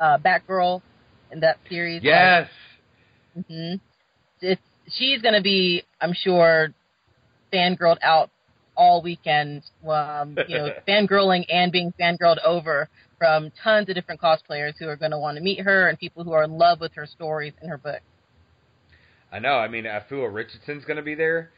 uh, 0.00 0.18
Batgirl 0.18 0.80
in 1.32 1.40
that 1.40 1.58
series. 1.68 2.02
Yes. 2.02 2.48
hmm 3.34 3.74
It's 4.40 4.62
she's 4.88 5.20
gonna 5.20 5.42
be, 5.42 5.82
I'm 6.00 6.14
sure, 6.14 6.72
fangirled 7.52 7.98
out 8.02 8.30
all 8.76 9.02
weekend. 9.02 9.62
Um, 9.86 10.36
you 10.46 10.58
know, 10.58 10.72
fangirling 10.88 11.44
and 11.52 11.72
being 11.72 11.92
fangirled 12.00 12.38
over 12.44 12.88
from 13.18 13.50
tons 13.62 13.88
of 13.88 13.94
different 13.94 14.20
cosplayers 14.20 14.74
who 14.78 14.88
are 14.88 14.96
going 14.96 15.10
to 15.10 15.18
want 15.18 15.36
to 15.36 15.42
meet 15.42 15.60
her 15.60 15.88
and 15.88 15.98
people 15.98 16.24
who 16.24 16.32
are 16.32 16.44
in 16.44 16.52
love 16.52 16.80
with 16.80 16.92
her 16.94 17.06
stories 17.06 17.52
and 17.60 17.70
her 17.70 17.78
book. 17.78 18.00
I 19.32 19.38
know. 19.38 19.54
I 19.58 19.68
mean, 19.68 19.84
Afua 19.84 20.32
Richardson's 20.32 20.84
going 20.84 20.96
to 20.98 21.02
be 21.02 21.14
there. 21.14 21.50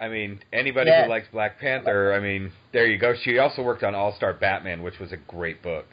I 0.00 0.08
mean, 0.08 0.40
anybody 0.52 0.90
Yes. 0.90 1.04
who 1.04 1.10
likes 1.10 1.28
Black 1.30 1.60
Panther, 1.60 2.12
I 2.12 2.18
mean, 2.20 2.50
there 2.72 2.86
you 2.86 2.98
go. 2.98 3.14
She 3.22 3.38
also 3.38 3.62
worked 3.62 3.84
on 3.84 3.94
All 3.94 4.14
Star 4.16 4.32
Batman, 4.32 4.82
which 4.82 4.98
was 4.98 5.12
a 5.12 5.16
great 5.16 5.62
book. 5.62 5.86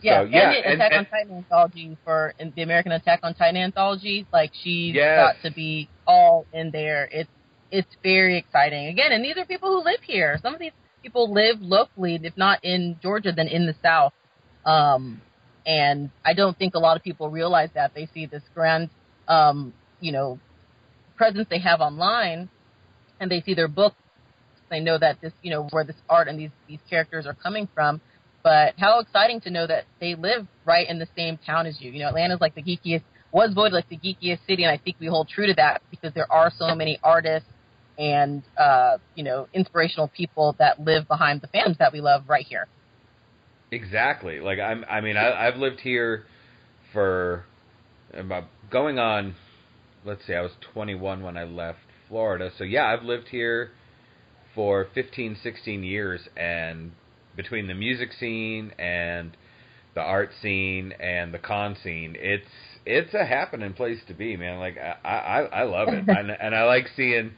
Yeah, 0.00 0.20
so, 0.22 0.24
yeah, 0.26 0.50
and 0.50 0.74
Attack 0.74 0.92
and- 0.92 0.98
on 0.98 1.06
Titan 1.06 1.36
anthology 1.38 1.96
for 2.04 2.34
the 2.54 2.62
American 2.62 2.92
Attack 2.92 3.20
on 3.22 3.34
Titan 3.34 3.56
anthology, 3.56 4.26
like 4.32 4.52
she's 4.52 4.94
Yes. 4.94 5.16
got 5.18 5.48
to 5.48 5.54
be 5.54 5.88
all 6.06 6.46
in 6.52 6.70
there. 6.70 7.08
It's 7.10 7.30
it's 7.70 7.96
very 8.04 8.36
exciting. 8.36 8.86
Again, 8.86 9.10
and 9.10 9.24
these 9.24 9.36
are 9.36 9.44
people 9.44 9.68
who 9.70 9.82
live 9.82 10.00
here. 10.02 10.38
Some 10.40 10.54
of 10.54 10.60
these 10.60 10.70
people 11.04 11.32
live 11.32 11.60
locally, 11.60 12.18
if 12.22 12.36
not 12.36 12.64
in 12.64 12.96
Georgia, 13.02 13.30
then 13.30 13.46
in 13.46 13.66
the 13.66 13.74
South. 13.82 14.14
Um, 14.64 15.20
and 15.66 16.10
I 16.24 16.32
don't 16.32 16.58
think 16.58 16.74
a 16.74 16.78
lot 16.78 16.96
of 16.96 17.02
people 17.02 17.30
realize 17.30 17.68
that 17.74 17.94
they 17.94 18.08
see 18.14 18.26
this 18.26 18.42
grand, 18.54 18.88
um, 19.28 19.74
you 20.00 20.12
know, 20.12 20.38
presence 21.16 21.46
they 21.50 21.60
have 21.60 21.80
online, 21.80 22.48
and 23.20 23.30
they 23.30 23.42
see 23.42 23.54
their 23.54 23.68
book. 23.68 23.94
They 24.70 24.80
know 24.80 24.98
that 24.98 25.20
this, 25.20 25.32
you 25.42 25.50
know, 25.50 25.68
where 25.70 25.84
this 25.84 25.96
art 26.08 26.26
and 26.26 26.38
these 26.38 26.50
these 26.66 26.80
characters 26.88 27.26
are 27.26 27.34
coming 27.34 27.68
from. 27.74 28.00
But 28.42 28.74
how 28.78 29.00
exciting 29.00 29.40
to 29.42 29.50
know 29.50 29.66
that 29.66 29.84
they 30.00 30.14
live 30.14 30.46
right 30.64 30.88
in 30.88 30.98
the 30.98 31.08
same 31.16 31.38
town 31.46 31.66
as 31.66 31.80
you. 31.80 31.90
You 31.92 32.00
know, 32.00 32.08
Atlanta's 32.08 32.40
like 32.40 32.54
the 32.54 32.62
geekiest, 32.62 33.02
was 33.30 33.52
voted 33.54 33.72
like 33.72 33.88
the 33.88 33.98
geekiest 33.98 34.46
city, 34.46 34.64
and 34.64 34.72
I 34.72 34.78
think 34.82 34.96
we 35.00 35.06
hold 35.06 35.28
true 35.28 35.46
to 35.46 35.54
that 35.54 35.82
because 35.90 36.12
there 36.14 36.30
are 36.30 36.50
so 36.58 36.74
many 36.74 36.98
artists 37.02 37.48
and 37.98 38.42
uh, 38.58 38.98
you 39.14 39.24
know 39.24 39.48
inspirational 39.54 40.08
people 40.08 40.54
that 40.58 40.80
live 40.80 41.06
behind 41.08 41.40
the 41.40 41.48
fans 41.48 41.76
that 41.78 41.92
we 41.92 42.00
love 42.00 42.24
right 42.28 42.46
here. 42.46 42.66
Exactly. 43.70 44.40
Like 44.40 44.58
I'm. 44.58 44.84
I 44.88 45.00
mean, 45.00 45.16
I, 45.16 45.46
I've 45.46 45.56
lived 45.56 45.80
here 45.80 46.24
for 46.92 47.44
about 48.12 48.44
going 48.70 48.98
on. 48.98 49.34
Let's 50.04 50.26
see. 50.26 50.34
I 50.34 50.42
was 50.42 50.52
21 50.72 51.22
when 51.22 51.36
I 51.36 51.44
left 51.44 51.78
Florida. 52.08 52.50
So 52.56 52.64
yeah, 52.64 52.86
I've 52.86 53.04
lived 53.04 53.28
here 53.28 53.70
for 54.54 54.86
15, 54.94 55.38
16 55.42 55.82
years, 55.82 56.20
and 56.36 56.92
between 57.36 57.66
the 57.66 57.74
music 57.74 58.10
scene 58.12 58.72
and 58.78 59.36
the 59.94 60.00
art 60.00 60.30
scene 60.40 60.92
and 61.00 61.34
the 61.34 61.38
con 61.38 61.76
scene, 61.82 62.16
it's 62.18 62.46
it's 62.86 63.14
a 63.14 63.24
happening 63.24 63.72
place 63.72 63.98
to 64.08 64.14
be, 64.14 64.36
man. 64.36 64.58
Like 64.58 64.76
I 64.78 65.08
I, 65.08 65.40
I 65.40 65.62
love 65.64 65.88
it, 65.88 66.04
and, 66.08 66.30
and 66.30 66.54
I 66.54 66.64
like 66.64 66.86
seeing 66.96 67.32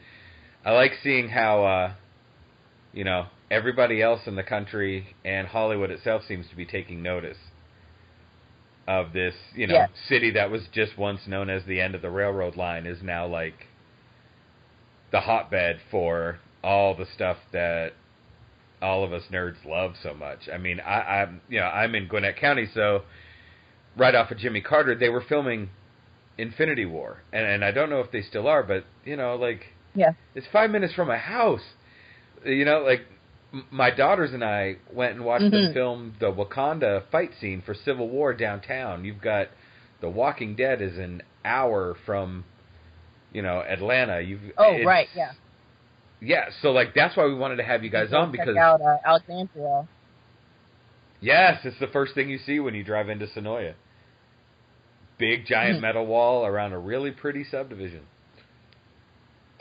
I 0.67 0.73
like 0.73 0.95
seeing 1.03 1.29
how 1.29 1.65
uh, 1.65 1.93
you 2.93 3.05
know 3.05 3.27
everybody 3.51 4.03
else 4.03 4.23
in 4.27 4.35
the 4.35 4.43
country 4.43 5.15
and 5.25 5.47
Hollywood 5.47 5.93
itself 5.93 6.23
seems 6.27 6.49
to 6.49 6.57
be 6.57 6.67
taking 6.67 7.03
notice 7.03 7.39
of 8.89 9.13
this, 9.13 9.35
you 9.55 9.69
know, 9.69 9.75
Yes. 9.75 9.91
city 10.09 10.31
that 10.33 10.51
was 10.51 10.63
just 10.73 10.99
once 10.99 11.21
known 11.29 11.51
as 11.51 11.65
the 11.67 11.81
end 11.81 11.95
of 11.95 12.03
the 12.03 12.11
railroad 12.11 12.57
line 12.57 12.87
is 12.87 12.99
now 13.03 13.27
like 13.27 13.67
the 15.13 15.21
hotbed 15.21 15.79
for 15.91 16.39
all 16.65 16.97
the 16.97 17.07
stuff 17.15 17.37
that 17.53 17.93
all 18.83 19.05
of 19.05 19.13
us 19.13 19.23
nerds 19.33 19.65
love 19.65 19.95
so 20.03 20.15
much. 20.15 20.49
I 20.53 20.59
mean, 20.59 20.81
I, 20.81 21.23
I'm 21.23 21.41
you 21.49 21.61
know 21.61 21.67
I'm 21.67 21.95
in 21.95 22.09
Gwinnett 22.09 22.37
County, 22.39 22.69
so 22.75 23.03
right 23.97 24.17
off 24.17 24.33
of 24.33 24.39
Jimmy 24.39 24.61
Carter, 24.63 24.97
they 24.97 25.09
were 25.11 25.23
filming 25.23 25.71
Infinity 26.39 26.87
War, 26.87 27.23
and 27.33 27.47
and 27.47 27.65
I 27.65 27.71
don't 27.71 27.89
know 27.89 28.01
if 28.01 28.11
they 28.11 28.23
still 28.23 28.49
are, 28.49 28.65
but 28.65 28.85
you 29.05 29.17
know, 29.17 29.37
like 29.37 29.61
Yeah. 29.97 30.13
it's 30.35 30.47
five 30.53 30.71
minutes 30.71 30.95
from 30.95 31.09
my 31.09 31.17
house. 31.19 31.63
You 32.45 32.65
know, 32.65 32.81
like 32.83 33.07
my 33.71 33.91
daughters 33.91 34.33
and 34.33 34.45
I 34.45 34.77
went 34.93 35.15
and 35.17 35.25
watched 35.25 35.51
them 35.51 35.71
Mhm. 35.71 35.73
film 35.73 36.15
the 36.21 36.31
Wakanda 36.33 37.03
fight 37.11 37.31
scene 37.41 37.63
for 37.63 37.75
Civil 37.75 38.09
War 38.09 38.35
downtown. 38.35 39.05
You've 39.05 39.21
got 39.23 39.49
The 40.01 40.11
Walking 40.11 40.55
Dead 40.55 40.83
is 40.83 40.99
an 40.99 41.23
hour 41.45 41.95
from, 42.05 42.45
you 43.33 43.41
know, 43.43 43.61
Atlanta. 43.63 44.21
You've 44.21 44.53
Oh, 44.59 44.83
right, 44.85 45.09
yeah. 45.15 45.33
yeah. 46.21 46.51
So 46.61 46.71
like 46.73 46.93
that's 46.95 47.17
why 47.17 47.25
we 47.25 47.35
wanted 47.35 47.57
to 47.57 47.63
have 47.65 47.83
you 47.83 47.91
guys 47.91 48.13
on 48.13 48.31
Check 48.33 48.33
because 48.45 48.57
out 48.57 48.83
uh, 48.83 48.99
Alexandria. 49.05 49.89
yes, 51.21 51.65
it's 51.65 51.79
the 51.79 51.87
first 51.89 52.15
thing 52.15 52.29
you 52.29 52.39
see 52.39 52.61
when 52.61 52.75
you 52.75 52.85
drive 52.85 53.09
into 53.09 53.27
Senoia. 53.27 53.73
Big 55.19 55.47
giant 55.47 55.79
Mhm. 55.79 55.83
metal 55.83 56.07
wall 56.07 56.45
around 56.45 56.73
a 56.75 56.79
really 56.79 57.11
pretty 57.11 57.43
subdivision. 57.45 58.03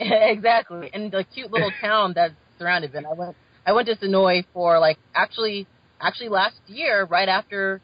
exactly, 0.00 0.90
and 0.92 1.12
the 1.12 1.24
cute 1.34 1.50
little 1.52 1.72
town 1.80 2.12
that's 2.14 2.34
surrounded 2.58 2.94
it. 2.94 3.04
I 3.10 3.14
went 3.14 3.36
I 3.66 3.72
went 3.72 3.88
to 3.88 3.96
Senoia 3.96 4.44
for 4.52 4.78
like 4.78 4.98
actually 5.14 5.68
actually 6.00 6.28
last 6.30 6.60
year, 6.66 7.04
right 7.04 7.28
after 7.28 7.80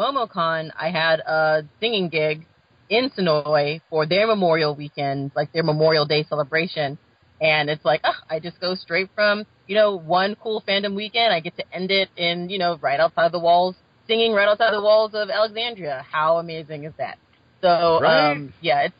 MomoCon, 0.00 0.70
I 0.78 0.90
had 0.90 1.20
a 1.20 1.64
singing 1.80 2.08
gig 2.08 2.46
in 2.88 3.10
Senoia 3.10 3.80
for 3.90 4.06
their 4.06 4.26
Memorial 4.26 4.74
weekend, 4.74 5.32
like 5.36 5.50
their 5.52 5.62
Memorial 5.62 6.06
Day 6.06 6.24
celebration. 6.28 6.98
And 7.40 7.68
it's 7.70 7.84
like, 7.84 8.00
oh, 8.04 8.14
I 8.30 8.40
just 8.40 8.60
go 8.60 8.74
straight 8.74 9.10
from, 9.14 9.44
you 9.66 9.74
know, 9.76 9.96
one 9.96 10.36
cool 10.36 10.62
fandom 10.68 10.94
weekend. 10.96 11.32
I 11.32 11.40
get 11.40 11.56
to 11.56 11.64
end 11.72 11.90
it 11.90 12.10
in, 12.16 12.48
you 12.48 12.58
know, 12.58 12.78
right 12.80 13.00
outside 13.00 13.32
the 13.32 13.40
walls, 13.40 13.76
singing 14.08 14.32
right 14.32 14.48
outside 14.48 14.72
the 14.72 14.80
walls 14.82 15.12
of 15.14 15.30
Alexandria. 15.30 16.04
How 16.10 16.38
amazing 16.38 16.84
is 16.84 16.94
that? 16.98 17.18
So, 17.62 18.00
Right. 18.00 18.32
um, 18.32 18.54
yeah, 18.60 18.82
it's, 18.88 18.96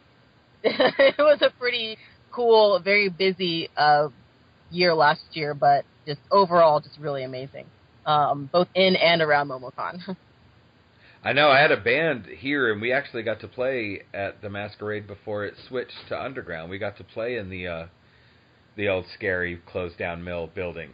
it 0.64 1.18
was 1.18 1.38
a 1.42 1.50
pretty 1.58 1.98
cool, 2.34 2.80
very 2.80 3.08
busy 3.08 3.68
uh, 3.76 4.08
year 4.70 4.94
last 4.94 5.24
year, 5.32 5.54
but 5.54 5.84
just 6.06 6.20
overall, 6.30 6.80
just 6.80 6.98
really 6.98 7.24
amazing, 7.24 7.70
um, 8.06 8.50
both 8.52 8.68
in 8.74 8.96
and 8.96 9.22
around 9.22 9.48
MomoCon. 9.48 10.00
I 11.24 11.32
know. 11.32 11.50
I 11.50 11.60
had 11.60 11.72
a 11.72 11.78
band 11.80 12.26
here, 12.26 12.70
and 12.72 12.82
we 12.82 12.92
actually 12.92 13.22
got 13.22 13.40
to 13.40 13.48
play 13.48 14.02
at 14.12 14.42
the 14.42 14.50
Masquerade 14.50 15.06
before 15.06 15.44
it 15.44 15.54
switched 15.68 16.08
to 16.08 16.20
underground. 16.22 16.70
We 16.70 16.78
got 16.78 16.98
to 16.98 17.04
play 17.04 17.36
in 17.36 17.48
the 17.50 17.66
uh, 17.66 17.86
the 18.76 18.88
old 18.88 19.06
scary 19.14 19.60
closed 19.66 19.98
down 19.98 20.22
mill 20.24 20.48
building 20.48 20.90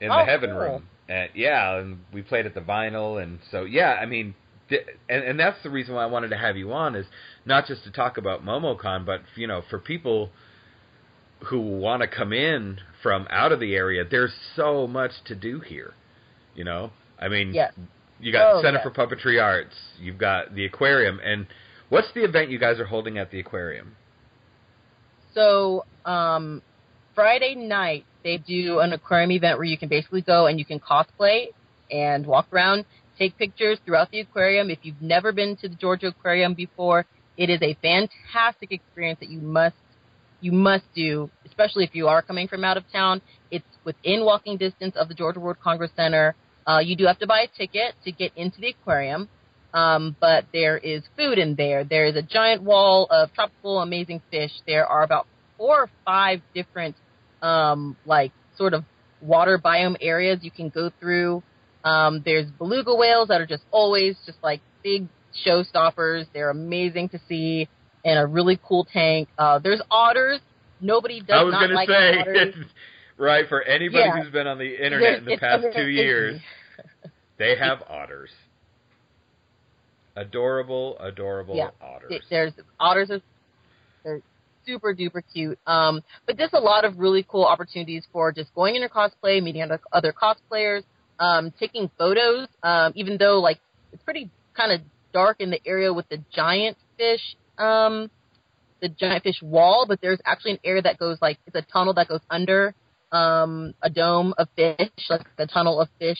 in 0.00 0.10
Oh, 0.12 0.18
the 0.18 0.24
Heaven 0.24 0.50
cool. 0.50 0.60
Room. 0.60 0.88
And 1.08 1.30
yeah, 1.34 1.78
and 1.78 1.98
we 2.12 2.22
played 2.22 2.46
at 2.46 2.54
the 2.54 2.60
Vinyl, 2.60 3.22
and 3.22 3.40
so 3.50 3.64
yeah, 3.64 3.94
I 4.00 4.06
mean, 4.06 4.34
and 4.70 5.24
and 5.24 5.40
that's 5.40 5.62
the 5.62 5.70
reason 5.70 5.94
why 5.94 6.04
I 6.04 6.06
wanted 6.06 6.28
to 6.28 6.36
have 6.36 6.56
you 6.56 6.72
on 6.72 6.94
is 6.94 7.06
not 7.46 7.66
just 7.66 7.84
to 7.84 7.90
talk 7.90 8.18
about 8.18 8.44
MomoCon, 8.44 9.06
but 9.06 9.22
you 9.36 9.46
know, 9.46 9.62
for 9.70 9.78
people 9.78 10.30
who 11.46 11.60
want 11.60 12.02
to 12.02 12.08
come 12.08 12.32
in 12.32 12.78
from 13.02 13.26
out 13.30 13.52
of 13.52 13.60
the 13.60 13.74
area, 13.74 14.04
there's 14.10 14.32
so 14.54 14.86
much 14.86 15.12
to 15.26 15.34
do 15.34 15.60
here. 15.60 15.94
You 16.54 16.64
know, 16.64 16.90
I 17.18 17.28
mean, 17.28 17.52
you 18.20 18.32
got 18.32 18.56
Oh, 18.56 18.62
Center 18.62 18.80
for 18.82 18.90
Puppetry 18.90 19.42
Arts. 19.42 19.74
You've 20.00 20.18
got 20.18 20.54
the 20.54 20.64
aquarium. 20.64 21.20
And 21.22 21.46
what's 21.88 22.08
the 22.14 22.24
event 22.24 22.50
you 22.50 22.58
guys 22.58 22.80
are 22.80 22.86
holding 22.86 23.18
at 23.18 23.30
the 23.30 23.40
aquarium? 23.40 23.94
So 25.34 25.84
um, 26.04 26.62
Friday 27.14 27.54
night 27.54 28.04
they 28.24 28.38
do 28.38 28.80
an 28.80 28.92
aquarium 28.92 29.30
event 29.30 29.58
where 29.58 29.66
you 29.66 29.78
can 29.78 29.88
basically 29.88 30.22
go 30.22 30.46
and 30.46 30.58
you 30.58 30.64
can 30.64 30.80
cosplay 30.80 31.48
and 31.90 32.26
walk 32.26 32.48
around, 32.52 32.86
take 33.18 33.36
pictures 33.36 33.78
throughout 33.84 34.10
the 34.10 34.20
aquarium. 34.20 34.70
If 34.70 34.78
you've 34.82 35.00
never 35.00 35.32
been 35.32 35.56
to 35.58 35.68
the 35.68 35.76
Georgia 35.76 36.08
Aquarium 36.08 36.54
before, 36.54 37.06
it 37.36 37.50
is 37.50 37.60
a 37.62 37.76
fantastic 37.82 38.72
experience 38.72 39.20
that 39.20 39.28
you 39.28 39.40
must 39.40 39.76
you 40.40 40.52
must 40.52 40.84
do, 40.94 41.30
especially 41.46 41.84
if 41.84 41.94
you 41.94 42.08
are 42.08 42.22
coming 42.22 42.46
from 42.46 42.62
out 42.62 42.76
of 42.76 42.84
town. 42.92 43.22
It's 43.50 43.64
within 43.84 44.24
walking 44.24 44.58
distance 44.58 44.94
of 44.96 45.08
the 45.08 45.14
Georgia 45.14 45.40
World 45.40 45.56
Congress 45.62 45.90
Center. 45.96 46.34
Uh, 46.66 46.80
you 46.80 46.94
do 46.96 47.06
have 47.06 47.18
to 47.20 47.26
buy 47.26 47.40
a 47.40 47.58
ticket 47.58 47.94
to 48.04 48.12
get 48.12 48.32
into 48.36 48.60
the 48.60 48.68
aquarium, 48.68 49.28
um, 49.72 50.14
but 50.20 50.44
there 50.52 50.76
is 50.76 51.02
food 51.16 51.38
in 51.38 51.54
there. 51.54 51.84
There 51.84 52.06
is 52.06 52.16
a 52.16 52.22
giant 52.22 52.62
wall 52.62 53.06
of 53.10 53.32
tropical 53.34 53.80
amazing 53.80 54.20
fish. 54.30 54.50
There 54.66 54.86
are 54.86 55.02
about 55.02 55.26
four 55.56 55.84
or 55.84 55.90
five 56.04 56.42
different, 56.54 56.96
um, 57.40 57.96
like 58.04 58.32
sort 58.58 58.74
of 58.74 58.84
water 59.22 59.58
biome 59.58 59.96
areas 60.00 60.40
you 60.42 60.50
can 60.50 60.68
go 60.68 60.90
through. 61.00 61.42
Um, 61.84 62.22
there's 62.24 62.50
beluga 62.50 62.94
whales 62.94 63.28
that 63.28 63.40
are 63.40 63.46
just 63.46 63.62
always 63.70 64.16
just 64.26 64.38
like 64.42 64.60
big 64.82 65.06
showstoppers. 65.44 66.26
They're 66.32 66.50
amazing 66.50 67.08
to 67.10 67.20
see, 67.28 67.68
and 68.04 68.18
a 68.18 68.26
really 68.26 68.58
cool 68.62 68.86
tank. 68.92 69.28
Uh, 69.38 69.58
there's 69.58 69.80
otters. 69.90 70.40
Nobody 70.80 71.20
does 71.20 71.30
I 71.40 71.42
was 71.42 71.52
not 71.52 71.60
going 71.60 71.70
to 71.70 71.74
like 71.76 71.88
say, 71.88 72.18
otters. 72.18 72.54
right, 73.18 73.48
for 73.48 73.62
anybody 73.62 74.04
Yeah. 74.04 74.22
who's 74.22 74.32
been 74.32 74.46
on 74.46 74.58
the 74.58 74.84
internet 74.84 75.18
in 75.18 75.24
the 75.24 75.36
past 75.38 75.64
two 75.74 75.86
years, 75.86 76.40
they 77.38 77.56
have 77.56 77.82
otters. 77.88 78.30
Adorable, 80.16 80.96
adorable 80.98 81.56
Yeah. 81.56 81.70
otters. 81.80 82.22
There's 82.30 82.52
otters 82.80 83.10
are 83.10 83.20
they're 84.04 84.22
super 84.64 84.94
duper 84.94 85.22
cute. 85.32 85.58
Um, 85.66 86.02
but 86.26 86.36
there's 86.38 86.52
a 86.54 86.60
lot 86.60 86.84
of 86.84 86.98
really 86.98 87.24
cool 87.28 87.44
opportunities 87.44 88.04
for 88.12 88.32
just 88.32 88.52
going 88.54 88.76
into 88.76 88.88
cosplay, 88.88 89.42
meeting 89.42 89.62
other, 89.62 89.80
other 89.92 90.12
cosplayers, 90.12 90.84
um, 91.18 91.52
taking 91.58 91.90
photos. 91.98 92.48
Um, 92.62 92.92
even 92.94 93.16
though 93.18 93.40
like 93.40 93.58
it's 93.92 94.02
pretty 94.02 94.30
kind 94.56 94.72
of 94.72 94.80
dark 95.16 95.40
in 95.40 95.48
the 95.48 95.66
area 95.66 95.90
with 95.94 96.06
the 96.10 96.18
giant 96.30 96.76
fish, 96.98 97.22
um, 97.56 98.10
the 98.82 98.90
giant 98.90 99.22
fish 99.24 99.40
wall, 99.40 99.86
but 99.88 99.98
there's 100.02 100.20
actually 100.26 100.50
an 100.52 100.58
area 100.62 100.82
that 100.82 100.98
goes 100.98 101.16
like 101.22 101.38
it's 101.46 101.56
a 101.56 101.62
tunnel 101.72 101.94
that 101.94 102.06
goes 102.06 102.20
under 102.28 102.74
um, 103.12 103.72
a 103.80 103.88
dome 103.88 104.34
of 104.36 104.46
fish, 104.56 104.90
like 105.08 105.24
the 105.38 105.46
tunnel 105.46 105.80
of 105.80 105.88
fish, 105.98 106.18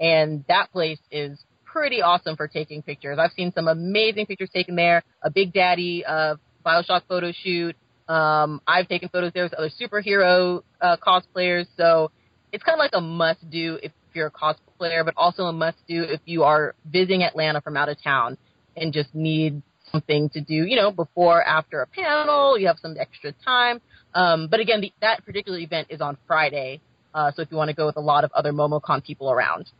and 0.00 0.44
that 0.48 0.72
place 0.72 0.98
is 1.12 1.38
pretty 1.64 2.02
awesome 2.02 2.34
for 2.36 2.48
taking 2.48 2.82
pictures. 2.82 3.16
I've 3.16 3.30
seen 3.36 3.52
some 3.54 3.68
amazing 3.68 4.26
pictures 4.26 4.50
taken 4.52 4.74
there. 4.74 5.04
A 5.22 5.30
Big 5.30 5.52
Daddy 5.52 6.04
uh, 6.04 6.34
Bioshock 6.66 7.02
photo 7.08 7.30
shoot. 7.44 7.76
Um, 8.08 8.60
I've 8.66 8.88
taken 8.88 9.08
photos 9.08 9.32
there 9.34 9.44
with 9.44 9.54
other 9.54 9.70
superhero 9.80 10.62
uh, 10.80 10.96
cosplayers, 10.96 11.66
so 11.76 12.10
it's 12.50 12.64
kind 12.64 12.74
of 12.74 12.80
like 12.80 12.90
a 12.94 13.00
must 13.00 13.48
do 13.48 13.78
if 13.84 13.92
you're 14.14 14.28
a 14.28 14.30
cosplayer, 14.30 15.04
but 15.04 15.14
also 15.16 15.44
a 15.44 15.52
must 15.52 15.78
do 15.88 16.02
if 16.02 16.20
you 16.24 16.44
are 16.44 16.74
visiting 16.84 17.22
Atlanta 17.22 17.60
from 17.60 17.76
out 17.76 17.88
of 17.88 18.02
town 18.02 18.36
and 18.76 18.92
just 18.92 19.14
need 19.14 19.62
something 19.90 20.30
to 20.30 20.40
do, 20.40 20.54
you 20.54 20.76
know, 20.76 20.90
before, 20.90 21.42
after 21.42 21.82
a 21.82 21.86
panel, 21.86 22.58
you 22.58 22.66
have 22.66 22.78
some 22.80 22.96
extra 22.98 23.32
time. 23.44 23.80
Um, 24.14 24.48
but 24.50 24.60
again, 24.60 24.80
the, 24.80 24.92
that 25.00 25.24
particular 25.24 25.58
event 25.58 25.88
is 25.90 26.00
on 26.00 26.16
Friday, 26.26 26.80
uh, 27.14 27.30
so 27.34 27.42
if 27.42 27.50
you 27.50 27.56
want 27.56 27.68
to 27.68 27.76
go 27.76 27.86
with 27.86 27.96
a 27.96 28.00
lot 28.00 28.24
of 28.24 28.32
other 28.32 28.52
MomoCon 28.52 29.04
people 29.04 29.30
around. 29.30 29.70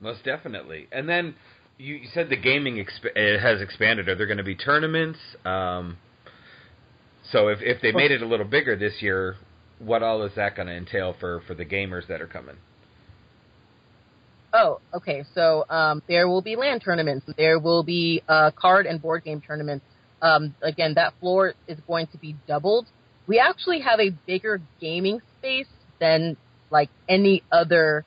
most 0.00 0.22
definitely. 0.24 0.86
And 0.92 1.08
then 1.08 1.34
you, 1.78 1.96
you 1.96 2.08
said 2.12 2.28
the 2.28 2.36
gaming 2.36 2.76
exp- 2.76 3.16
it 3.16 3.40
has 3.40 3.60
expanded. 3.60 4.08
Are 4.08 4.14
there 4.14 4.26
going 4.26 4.38
to 4.38 4.44
be 4.44 4.54
tournaments? 4.54 5.18
Um, 5.44 5.96
so 7.32 7.48
if 7.48 7.60
if 7.62 7.80
they 7.80 7.92
made 7.92 8.10
it 8.10 8.22
a 8.22 8.26
little 8.26 8.46
bigger 8.46 8.76
this 8.76 9.00
year, 9.00 9.36
what 9.78 10.02
all 10.02 10.22
is 10.24 10.32
that 10.36 10.56
going 10.56 10.68
to 10.68 10.74
entail 10.74 11.16
for 11.18 11.42
for 11.46 11.54
the 11.54 11.64
gamers 11.64 12.06
that 12.08 12.20
are 12.20 12.26
coming? 12.26 12.56
Oh, 14.54 14.80
okay. 14.94 15.24
So 15.34 15.64
um, 15.68 16.00
there 16.08 16.28
will 16.28 16.40
be 16.40 16.54
LAN 16.54 16.78
tournaments. 16.78 17.26
There 17.36 17.58
will 17.58 17.82
be 17.82 18.22
uh, 18.28 18.52
card 18.56 18.86
and 18.86 19.02
board 19.02 19.24
game 19.24 19.42
tournaments. 19.44 19.84
Um, 20.22 20.54
again, 20.62 20.94
that 20.94 21.12
floor 21.18 21.54
is 21.66 21.78
going 21.88 22.06
to 22.08 22.18
be 22.18 22.36
doubled. 22.46 22.86
We 23.26 23.40
actually 23.40 23.80
have 23.80 23.98
a 23.98 24.10
bigger 24.26 24.60
gaming 24.80 25.20
space 25.38 25.66
than 26.00 26.36
like 26.70 26.88
any 27.08 27.42
other 27.50 28.04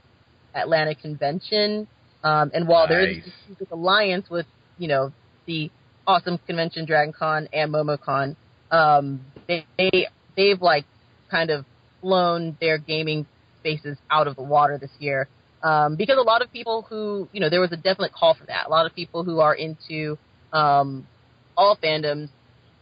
Atlanta 0.55 0.95
convention. 0.95 1.85
Um, 2.23 2.51
and 2.53 2.67
while 2.67 2.87
there 2.87 3.01
is 3.01 3.17
Nice. 3.17 3.27
a 3.27 3.31
strategic 3.43 3.71
alliance 3.71 4.29
with, 4.29 4.45
you 4.77 4.87
know, 4.87 5.11
the 5.47 5.69
awesome 6.07 6.39
convention 6.47 6.85
Dragon 6.85 7.13
Con 7.17 7.49
and 7.51 7.73
MomoCon, 7.73 8.35
um, 8.71 9.21
they, 9.47 9.65
they 9.77 10.07
they've 10.35 10.61
like 10.61 10.85
kind 11.29 11.49
of 11.49 11.65
blown 12.01 12.57
their 12.61 12.77
gaming 12.77 13.25
spaces 13.59 13.97
out 14.09 14.27
of 14.27 14.35
the 14.35 14.43
water 14.43 14.77
this 14.79 14.91
year. 14.99 15.27
Um, 15.63 15.95
because 15.95 16.17
a 16.17 16.21
lot 16.21 16.41
of 16.41 16.51
people 16.51 16.85
who, 16.89 17.27
you 17.31 17.39
know, 17.39 17.49
there 17.49 17.61
was 17.61 17.71
a 17.71 17.77
definite 17.77 18.13
call 18.13 18.35
for 18.35 18.45
that. 18.45 18.67
A 18.67 18.69
lot 18.69 18.85
of 18.85 18.93
people 18.93 19.23
who 19.23 19.39
are 19.39 19.55
into 19.55 20.17
um, 20.53 21.07
all 21.55 21.77
fandoms, 21.81 22.29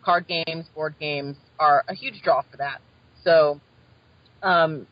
card 0.04 0.28
games, 0.28 0.66
board 0.76 0.96
games, 1.00 1.38
are 1.58 1.84
a 1.88 1.96
huge 1.96 2.22
draw 2.22 2.42
for 2.42 2.58
that. 2.58 2.82
So, 3.24 3.60
um, 4.44 4.88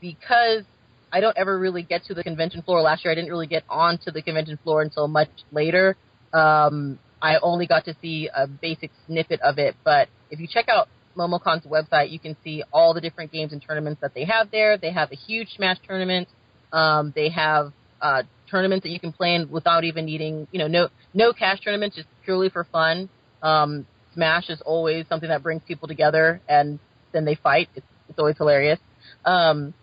because 0.00 0.64
I 1.12 1.20
don't 1.20 1.36
ever 1.38 1.58
really 1.58 1.82
get 1.82 2.04
to 2.04 2.14
the 2.14 2.22
convention 2.22 2.62
floor. 2.62 2.82
Last 2.82 3.04
year, 3.04 3.12
I 3.12 3.14
didn't 3.14 3.30
really 3.30 3.46
get 3.46 3.64
onto 3.68 4.10
the 4.10 4.22
convention 4.22 4.58
floor 4.62 4.82
until 4.82 5.08
much 5.08 5.30
later. 5.50 5.96
Um, 6.32 6.98
I 7.22 7.38
only 7.42 7.66
got 7.66 7.86
to 7.86 7.96
see 8.02 8.28
a 8.34 8.46
basic 8.46 8.90
snippet 9.06 9.40
of 9.40 9.58
it. 9.58 9.74
But 9.84 10.08
if 10.30 10.38
you 10.38 10.46
check 10.46 10.68
out 10.68 10.88
MomoCon's 11.16 11.64
website, 11.64 12.10
you 12.10 12.18
can 12.18 12.36
see 12.44 12.62
all 12.72 12.92
the 12.92 13.00
different 13.00 13.32
games 13.32 13.52
and 13.52 13.62
tournaments 13.66 14.00
that 14.02 14.14
they 14.14 14.24
have 14.24 14.50
there. 14.50 14.76
They 14.76 14.92
have 14.92 15.10
a 15.10 15.16
huge 15.16 15.54
Smash 15.56 15.78
tournament. 15.86 16.28
Um, 16.72 17.12
they 17.14 17.30
have 17.30 17.72
uh, 18.00 18.22
tournaments 18.50 18.84
that 18.84 18.90
you 18.90 19.00
can 19.00 19.12
play 19.12 19.34
in 19.34 19.50
without 19.50 19.84
even 19.84 20.04
needing, 20.04 20.46
you 20.52 20.58
know, 20.58 20.68
no 20.68 20.88
no 21.14 21.32
cash 21.32 21.60
tournaments, 21.60 21.96
just 21.96 22.08
purely 22.24 22.48
for 22.48 22.64
fun. 22.64 23.08
Um, 23.42 23.86
Smash 24.14 24.48
is 24.48 24.60
always 24.64 25.06
something 25.08 25.28
that 25.28 25.42
brings 25.42 25.62
people 25.66 25.88
together, 25.88 26.40
and 26.48 26.78
then 27.12 27.24
they 27.24 27.34
fight. 27.34 27.68
It's, 27.74 27.86
it's 28.08 28.18
always 28.18 28.36
hilarious. 28.36 28.78
Um, 29.24 29.74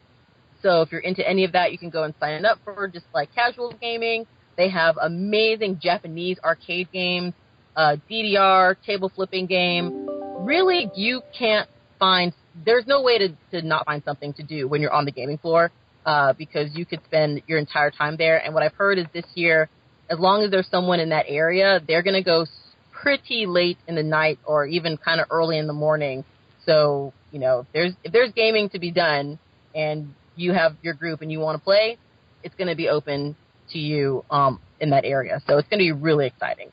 so 0.62 0.82
if 0.82 0.92
you're 0.92 1.02
into 1.02 1.28
any 1.28 1.44
of 1.44 1.52
that, 1.52 1.72
you 1.72 1.78
can 1.78 1.90
go 1.90 2.04
and 2.04 2.14
sign 2.20 2.46
up 2.46 2.58
for 2.64 2.88
just 2.88 3.06
like 3.14 3.34
casual 3.36 3.74
gaming. 3.80 4.26
They 4.58 4.70
have 4.70 4.98
amazing 5.02 5.80
Japanese 5.82 6.38
arcade 6.44 6.92
games, 6.92 7.34
uh, 7.76 7.98
DDR, 8.10 8.76
table 8.86 9.12
flipping 9.14 9.46
game. 9.46 10.08
Really, 10.40 10.90
you 10.96 11.22
can't 11.38 11.70
find, 12.00 12.34
there's 12.66 12.86
no 12.88 13.02
way 13.02 13.18
to, 13.18 13.30
to 13.52 13.66
not 13.66 13.86
find 13.86 14.04
something 14.04 14.34
to 14.34 14.44
do 14.44 14.68
when 14.68 14.82
you're 14.82 14.94
on 14.94 15.06
the 15.06 15.12
gaming 15.12 15.38
floor, 15.38 15.72
uh, 16.06 16.34
because 16.34 16.76
you 16.76 16.86
could 16.86 17.02
spend 17.06 17.42
your 17.48 17.60
entire 17.60 17.92
time 17.92 18.18
there. 18.18 18.44
And 18.44 18.54
what 18.54 18.64
I've 18.64 18.74
heard 18.74 18.98
is 18.98 19.06
this 19.14 19.26
year, 19.36 19.70
as 20.10 20.20
long 20.20 20.44
as 20.44 20.52
there's 20.52 20.68
someone 20.70 21.00
in 21.00 21.10
that 21.10 21.26
area, 21.28 21.82
they're 21.88 22.04
going 22.04 22.16
to 22.16 22.24
go 22.24 22.46
pretty 22.92 23.46
late 23.46 23.78
in 23.88 23.96
the 23.96 24.04
night 24.04 24.40
or 24.46 24.66
even 24.66 24.98
kind 24.98 25.20
of 25.20 25.28
early 25.30 25.58
in 25.58 25.68
the 25.68 25.74
morning. 25.74 26.24
So, 26.66 27.14
you 27.32 27.40
know, 27.40 27.60
if 27.60 27.68
there's, 27.74 27.94
if 28.04 28.12
there's 28.12 28.32
gaming 28.32 28.70
to 28.70 28.80
be 28.80 28.92
done 28.92 29.40
and 29.76 30.14
you 30.36 30.54
have 30.54 30.76
your 30.82 30.94
group 30.94 31.22
and 31.22 31.32
you 31.32 31.40
want 31.40 31.58
to 31.58 31.64
play, 31.64 31.98
it's 32.44 32.56
going 32.56 32.70
to 32.70 32.76
be 32.76 32.90
open 32.90 33.36
to 33.72 33.80
you 33.80 34.24
um, 34.30 34.60
in 34.80 34.90
that 34.92 35.06
area. 35.06 35.42
So 35.48 35.58
it's 35.58 35.68
going 35.68 35.80
to 35.80 35.84
be 35.84 35.92
really 35.92 36.28
exciting. 36.28 36.72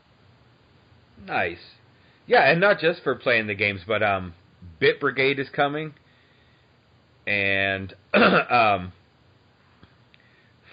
Nice. 1.26 1.58
Yeah, 2.26 2.48
and 2.48 2.60
not 2.60 2.78
just 2.78 3.02
for 3.02 3.14
playing 3.14 3.46
the 3.46 3.54
games, 3.54 3.80
but 3.86 4.02
um, 4.02 4.34
Bit 4.78 5.00
Brigade 5.00 5.38
is 5.38 5.48
coming, 5.48 5.94
and 7.26 7.92
um, 8.14 8.92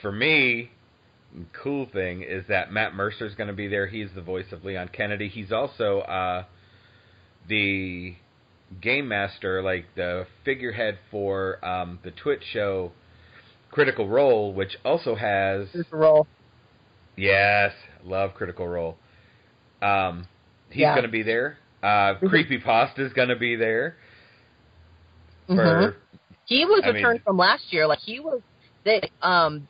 for 0.02 0.12
me, 0.12 0.72
cool 1.62 1.86
thing 1.92 2.24
is 2.24 2.46
that 2.48 2.72
Matt 2.72 2.94
Mercer 2.96 3.26
is 3.26 3.36
going 3.36 3.48
to 3.48 3.54
be 3.54 3.68
there. 3.68 3.88
He's 3.88 4.10
the 4.16 4.22
voice 4.22 4.52
of 4.52 4.64
Leon 4.64 4.90
Kennedy. 4.94 5.28
He's 5.28 5.52
also 5.52 6.00
uh, 6.02 6.44
the 7.48 8.16
game 8.82 9.08
master, 9.08 9.62
like 9.62 9.86
the 9.96 10.28
figurehead 10.46 10.98
for 11.12 11.64
um, 11.66 12.00
the 12.04 12.12
Twitch 12.12 12.44
show 12.52 12.92
Critical 13.72 14.08
Role, 14.08 14.54
which 14.54 14.78
also 14.86 15.16
has 15.16 15.68
Just 15.74 15.92
Role. 15.92 16.28
Yes, 17.16 17.74
love 18.04 18.34
Critical 18.34 18.68
Role. 18.68 18.98
Um, 19.82 20.28
he's 20.70 20.82
Yeah. 20.82 20.94
going 20.94 21.06
to 21.06 21.12
be 21.12 21.24
there. 21.24 21.58
Uh, 21.84 22.16
Mhm. 22.16 22.30
Creepy 22.30 22.58
Pasta 22.60 23.04
is 23.06 23.14
going 23.14 23.30
to 23.30 23.36
be 23.36 23.56
there. 23.56 23.96
For 25.48 25.56
Mhm. 25.56 25.96
He 26.46 26.66
was 26.66 26.82
I 26.84 26.90
returned 26.90 27.14
mean- 27.16 27.22
from 27.24 27.38
last 27.38 27.72
year. 27.72 27.88
Like 27.88 28.00
he 28.00 28.20
was, 28.20 28.42
they 28.84 29.02
um, 29.22 29.68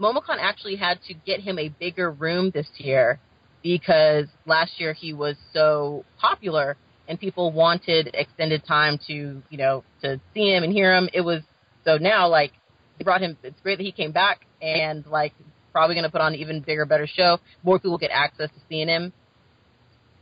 MomoCon 0.00 0.38
actually 0.40 0.76
had 0.76 0.98
to 1.08 1.14
get 1.14 1.40
him 1.40 1.58
a 1.58 1.68
bigger 1.68 2.10
room 2.10 2.50
this 2.52 2.68
year 2.76 3.20
because 3.62 4.26
last 4.46 4.78
year 4.78 4.92
he 4.92 5.12
was 5.12 5.36
so 5.52 6.04
popular 6.18 6.76
and 7.08 7.18
people 7.18 7.52
wanted 7.52 8.10
extended 8.14 8.64
time 8.66 8.98
to 9.06 9.42
you 9.48 9.58
know 9.58 9.84
to 10.02 10.20
see 10.32 10.52
him 10.52 10.64
and 10.64 10.72
hear 10.72 10.94
him. 10.94 11.08
It 11.12 11.20
was 11.20 11.42
so 11.84 11.96
now 11.96 12.28
like 12.28 12.52
they 12.98 13.04
brought 13.04 13.20
him. 13.20 13.36
It's 13.42 13.60
great 13.60 13.78
that 13.78 13.84
he 13.84 13.92
came 13.92 14.12
back 14.12 14.46
and 14.60 15.06
like 15.06 15.32
probably 15.72 15.94
going 15.94 16.04
to 16.04 16.10
put 16.10 16.20
on 16.20 16.34
an 16.34 16.40
even 16.40 16.60
bigger, 16.60 16.86
better 16.86 17.06
show. 17.06 17.38
More 17.62 17.78
people 17.78 17.98
get 17.98 18.10
access 18.12 18.48
to 18.50 18.60
seeing 18.68 18.88
him. 18.88 19.12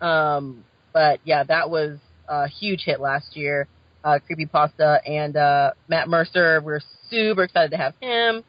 Um, 0.01 0.65
but 0.93 1.21
yeah, 1.25 1.45
that 1.45 1.71
was 1.71 1.99
a 2.29 2.49
huge 2.49 2.83
hit 2.85 3.01
last 3.01 3.37
year 3.37 3.69
uh, 4.05 4.19
Creepy 4.27 4.47
Pasta 4.47 5.01
and 5.07 5.37
uh, 5.37 5.73
Matt 5.89 6.09
Mercer. 6.09 6.61
We're 6.61 6.81
super 7.11 7.45
excited 7.45 7.71
to 7.73 7.77
have 7.77 7.95
him. 8.01 8.45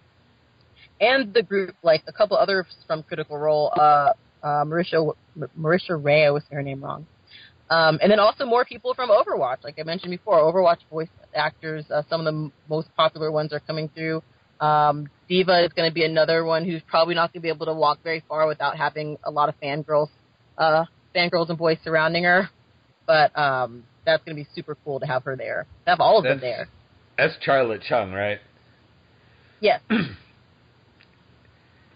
And 0.99 1.33
the 1.33 1.43
group, 1.43 1.75
like 1.83 2.03
a 2.07 2.13
couple 2.13 2.37
others 2.37 2.65
from 2.87 3.03
Critical 3.03 3.37
Role, 3.37 3.71
uh, 3.75 4.13
uh, 4.41 4.63
Marisha, 4.65 5.13
Marisha 5.59 6.01
Ray, 6.01 6.25
I 6.25 6.29
was 6.31 6.43
her 6.51 6.61
name 6.61 6.83
wrong. 6.83 7.05
Um, 7.69 7.97
and 8.01 8.11
then 8.11 8.19
also 8.19 8.45
more 8.45 8.65
people 8.65 8.93
from 8.93 9.09
Overwatch. 9.09 9.63
Like 9.63 9.79
I 9.79 9.83
mentioned 9.83 10.11
before, 10.11 10.37
Overwatch 10.39 10.79
voice 10.91 11.07
actors, 11.33 11.85
uh, 11.89 12.03
some 12.09 12.21
of 12.21 12.25
the 12.25 12.31
m- 12.31 12.53
most 12.69 12.87
popular 12.95 13.31
ones 13.31 13.51
are 13.53 13.59
coming 13.61 13.89
through. 13.95 14.21
Um, 14.59 15.09
D.Va 15.27 15.65
is 15.65 15.73
going 15.73 15.89
to 15.89 15.93
be 15.93 16.05
another 16.05 16.43
one 16.45 16.65
who's 16.65 16.81
probably 16.87 17.15
not 17.15 17.33
going 17.33 17.41
to 17.41 17.43
be 17.43 17.49
able 17.49 17.65
to 17.65 17.73
walk 17.73 17.99
very 18.03 18.23
far 18.27 18.47
without 18.47 18.77
having 18.77 19.17
a 19.23 19.31
lot 19.31 19.49
of 19.49 19.55
fangirls, 19.61 20.09
uh, 20.57 20.85
fangirls 21.15 21.49
and 21.49 21.57
boys 21.57 21.77
surrounding 21.83 22.25
her. 22.25 22.49
But 23.07 23.37
um, 23.37 23.83
that's 24.05 24.23
going 24.23 24.37
to 24.37 24.43
be 24.43 24.47
super 24.53 24.77
cool 24.85 24.99
to 24.99 25.05
have 25.05 25.23
her 25.23 25.35
there. 25.35 25.65
To 25.85 25.89
have 25.89 25.99
all 25.99 26.19
of 26.19 26.23
them 26.23 26.39
there. 26.39 26.67
that's 27.17 27.33
Charlet 27.41 27.81
Chung, 27.81 28.11
right? 28.13 28.39
Yes. 29.59 29.81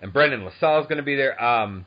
And 0.02 0.14
Brendan 0.14 0.46
LaSalle 0.46 0.82
is 0.82 0.88
going 0.88 0.98
to 0.98 1.04
be 1.04 1.16
there. 1.16 1.42
Um, 1.44 1.86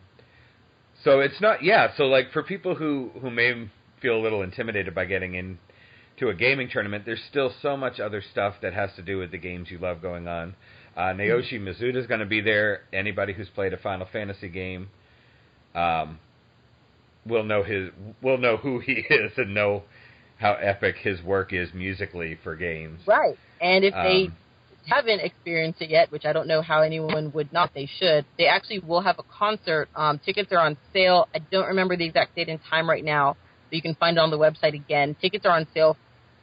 so 1.05 1.21
it's 1.21 1.41
not, 1.41 1.63
yeah. 1.63 1.89
So 1.97 2.05
like 2.05 2.33
for 2.33 2.43
people 2.43 2.75
who 2.75 3.11
who 3.21 3.31
may 3.31 3.69
feel 4.03 4.17
a 4.17 4.23
little 4.23 4.43
intimidated 4.43 4.95
by 4.95 5.05
getting 5.05 5.35
into 5.35 6.29
a 6.29 6.35
gaming 6.35 6.69
tournament, 6.69 7.05
there's 7.07 7.23
still 7.31 7.53
so 7.63 7.77
much 7.77 8.01
other 8.01 8.23
stuff 8.33 8.55
that 8.63 8.75
has 8.75 8.91
to 8.97 9.03
do 9.03 9.19
with 9.19 9.31
the 9.31 9.39
games 9.39 9.71
you 9.71 9.79
love 9.79 10.03
going 10.03 10.29
on. 10.29 10.55
Uh, 10.97 11.13
Naoshi 11.15 11.59
Mizuta 11.61 11.97
is 11.97 12.07
going 12.07 12.21
to 12.21 12.27
be 12.27 12.41
there. 12.41 12.83
Anybody 12.93 13.33
who's 13.33 13.49
played 13.49 13.73
a 13.73 13.79
Final 13.79 14.07
Fantasy 14.13 14.49
game, 14.49 14.91
um, 15.75 16.19
will 17.25 17.45
know 17.45 17.63
his 17.63 17.91
will 18.23 18.39
know 18.39 18.57
who 18.57 18.81
he 18.81 18.93
is 19.11 19.33
and 19.37 19.55
know 19.55 19.85
how 20.39 20.55
epic 20.55 20.97
his 21.03 21.23
work 21.23 21.53
is 21.53 21.73
musically 21.75 22.39
for 22.43 22.57
games. 22.57 23.01
Right. 23.07 23.39
And 23.61 23.85
if 23.85 23.95
they 23.95 24.25
Um, 24.27 24.37
haven't 24.87 25.21
experienced 25.21 25.81
it 25.83 25.91
yet, 25.91 26.11
which 26.11 26.25
I 26.25 26.33
don't 26.33 26.49
know 26.49 26.63
how 26.63 26.83
anyone 26.83 27.33
would 27.33 27.53
not, 27.53 27.73
they 27.75 27.89
should. 27.99 28.25
They 28.39 28.47
actually 28.47 28.81
will 28.81 29.01
have 29.01 29.19
a 29.19 29.23
concert. 29.23 29.89
Um, 29.95 30.19
tickets 30.19 30.53
are 30.53 30.59
on 30.59 30.77
sale. 30.93 31.29
I 31.35 31.39
don't 31.39 31.67
remember 31.67 31.97
the 31.97 32.07
exact 32.07 32.37
date 32.37 32.49
and 32.49 32.61
time 32.69 32.89
right 32.89 33.05
now, 33.05 33.37
but 33.69 33.77
you 33.77 33.83
can 33.83 33.95
find 33.95 34.17
it 34.17 34.21
on 34.21 34.31
the 34.31 34.39
website 34.39 34.75
again. 34.75 35.17
Tickets 35.21 35.45
are 35.47 35.53
on 35.53 35.67
sale 35.75 35.97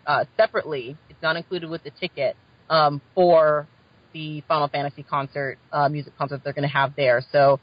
uh, 0.06 0.26
separately. 0.38 0.98
It's 1.10 1.22
not 1.22 1.36
included 1.36 1.70
with 1.70 1.84
the 1.84 1.92
ticket 1.92 2.36
um, 2.70 3.02
for 3.16 3.68
the 4.14 4.42
Final 4.48 4.68
Fantasy 4.68 5.04
concert, 5.04 5.58
uh, 5.72 5.90
music 5.90 6.18
concert 6.18 6.42
they're 6.44 6.54
going 6.54 6.68
to 6.68 6.74
have 6.74 6.96
there. 6.96 7.24
So 7.32 7.60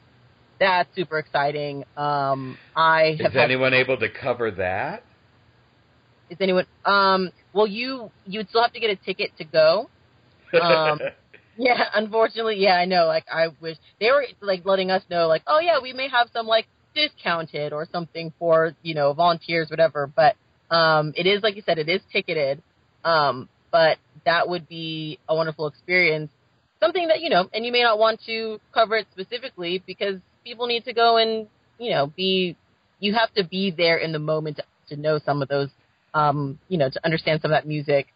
that's 0.59 0.93
super 0.95 1.17
exciting. 1.17 1.83
Um, 1.97 2.57
I 2.75 3.17
is 3.19 3.33
had 3.33 3.35
anyone 3.35 3.73
able 3.73 3.97
to 3.97 4.09
cover 4.09 4.51
that? 4.51 5.03
Is 6.29 6.37
anyone? 6.39 6.65
Um. 6.85 7.31
Well, 7.53 7.67
you 7.67 8.11
you 8.25 8.39
would 8.39 8.49
still 8.49 8.61
have 8.61 8.73
to 8.73 8.79
get 8.79 8.89
a 8.89 8.95
ticket 8.95 9.37
to 9.37 9.43
go. 9.43 9.89
Um, 10.61 10.99
Yeah, 11.57 11.83
unfortunately, 11.93 12.57
yeah, 12.57 12.75
I 12.75 12.85
know. 12.85 13.05
Like, 13.05 13.25
I 13.31 13.47
wish 13.61 13.77
they 13.99 14.11
were 14.11 14.25
like 14.41 14.65
letting 14.65 14.91
us 14.91 15.03
know, 15.09 15.27
like, 15.27 15.43
oh 15.47 15.59
yeah, 15.59 15.79
we 15.81 15.93
may 15.93 16.09
have 16.09 16.27
some 16.33 16.47
like 16.47 16.67
discounted 16.93 17.73
or 17.73 17.87
something 17.91 18.33
for 18.39 18.75
you 18.83 18.93
know 18.93 19.13
volunteers, 19.13 19.69
whatever. 19.69 20.07
But 20.13 20.35
um, 20.69 21.13
it 21.15 21.25
is 21.25 21.43
like 21.43 21.55
you 21.55 21.61
said, 21.65 21.77
it 21.77 21.87
is 21.89 22.01
ticketed. 22.11 22.61
Um, 23.05 23.47
but 23.71 23.97
that 24.25 24.49
would 24.49 24.67
be 24.67 25.19
a 25.29 25.35
wonderful 25.35 25.67
experience. 25.67 26.29
something 26.79 27.07
that 27.07 27.21
you 27.21 27.29
know, 27.29 27.49
and 27.53 27.65
you 27.65 27.71
may 27.71 27.83
not 27.83 27.99
want 27.99 28.19
to 28.25 28.59
cover 28.73 28.97
it 28.97 29.07
specifically 29.13 29.81
because 29.85 30.19
people 30.43 30.67
need 30.67 30.83
to 30.85 30.93
go 30.93 31.17
and 31.17 31.47
you 31.79 31.91
know 31.91 32.07
be. 32.07 32.57
You 32.99 33.13
have 33.13 33.33
to 33.35 33.43
be 33.43 33.71
there 33.71 33.97
in 33.97 34.11
the 34.13 34.19
moment 34.19 34.57
to, 34.57 34.63
to 34.95 35.01
know 35.01 35.19
some 35.25 35.41
of 35.41 35.49
those, 35.49 35.69
um, 36.13 36.59
you 36.69 36.77
know, 36.77 36.89
to 36.89 37.05
understand 37.05 37.41
some 37.41 37.51
of 37.51 37.55
that 37.55 37.67
music. 37.67 38.07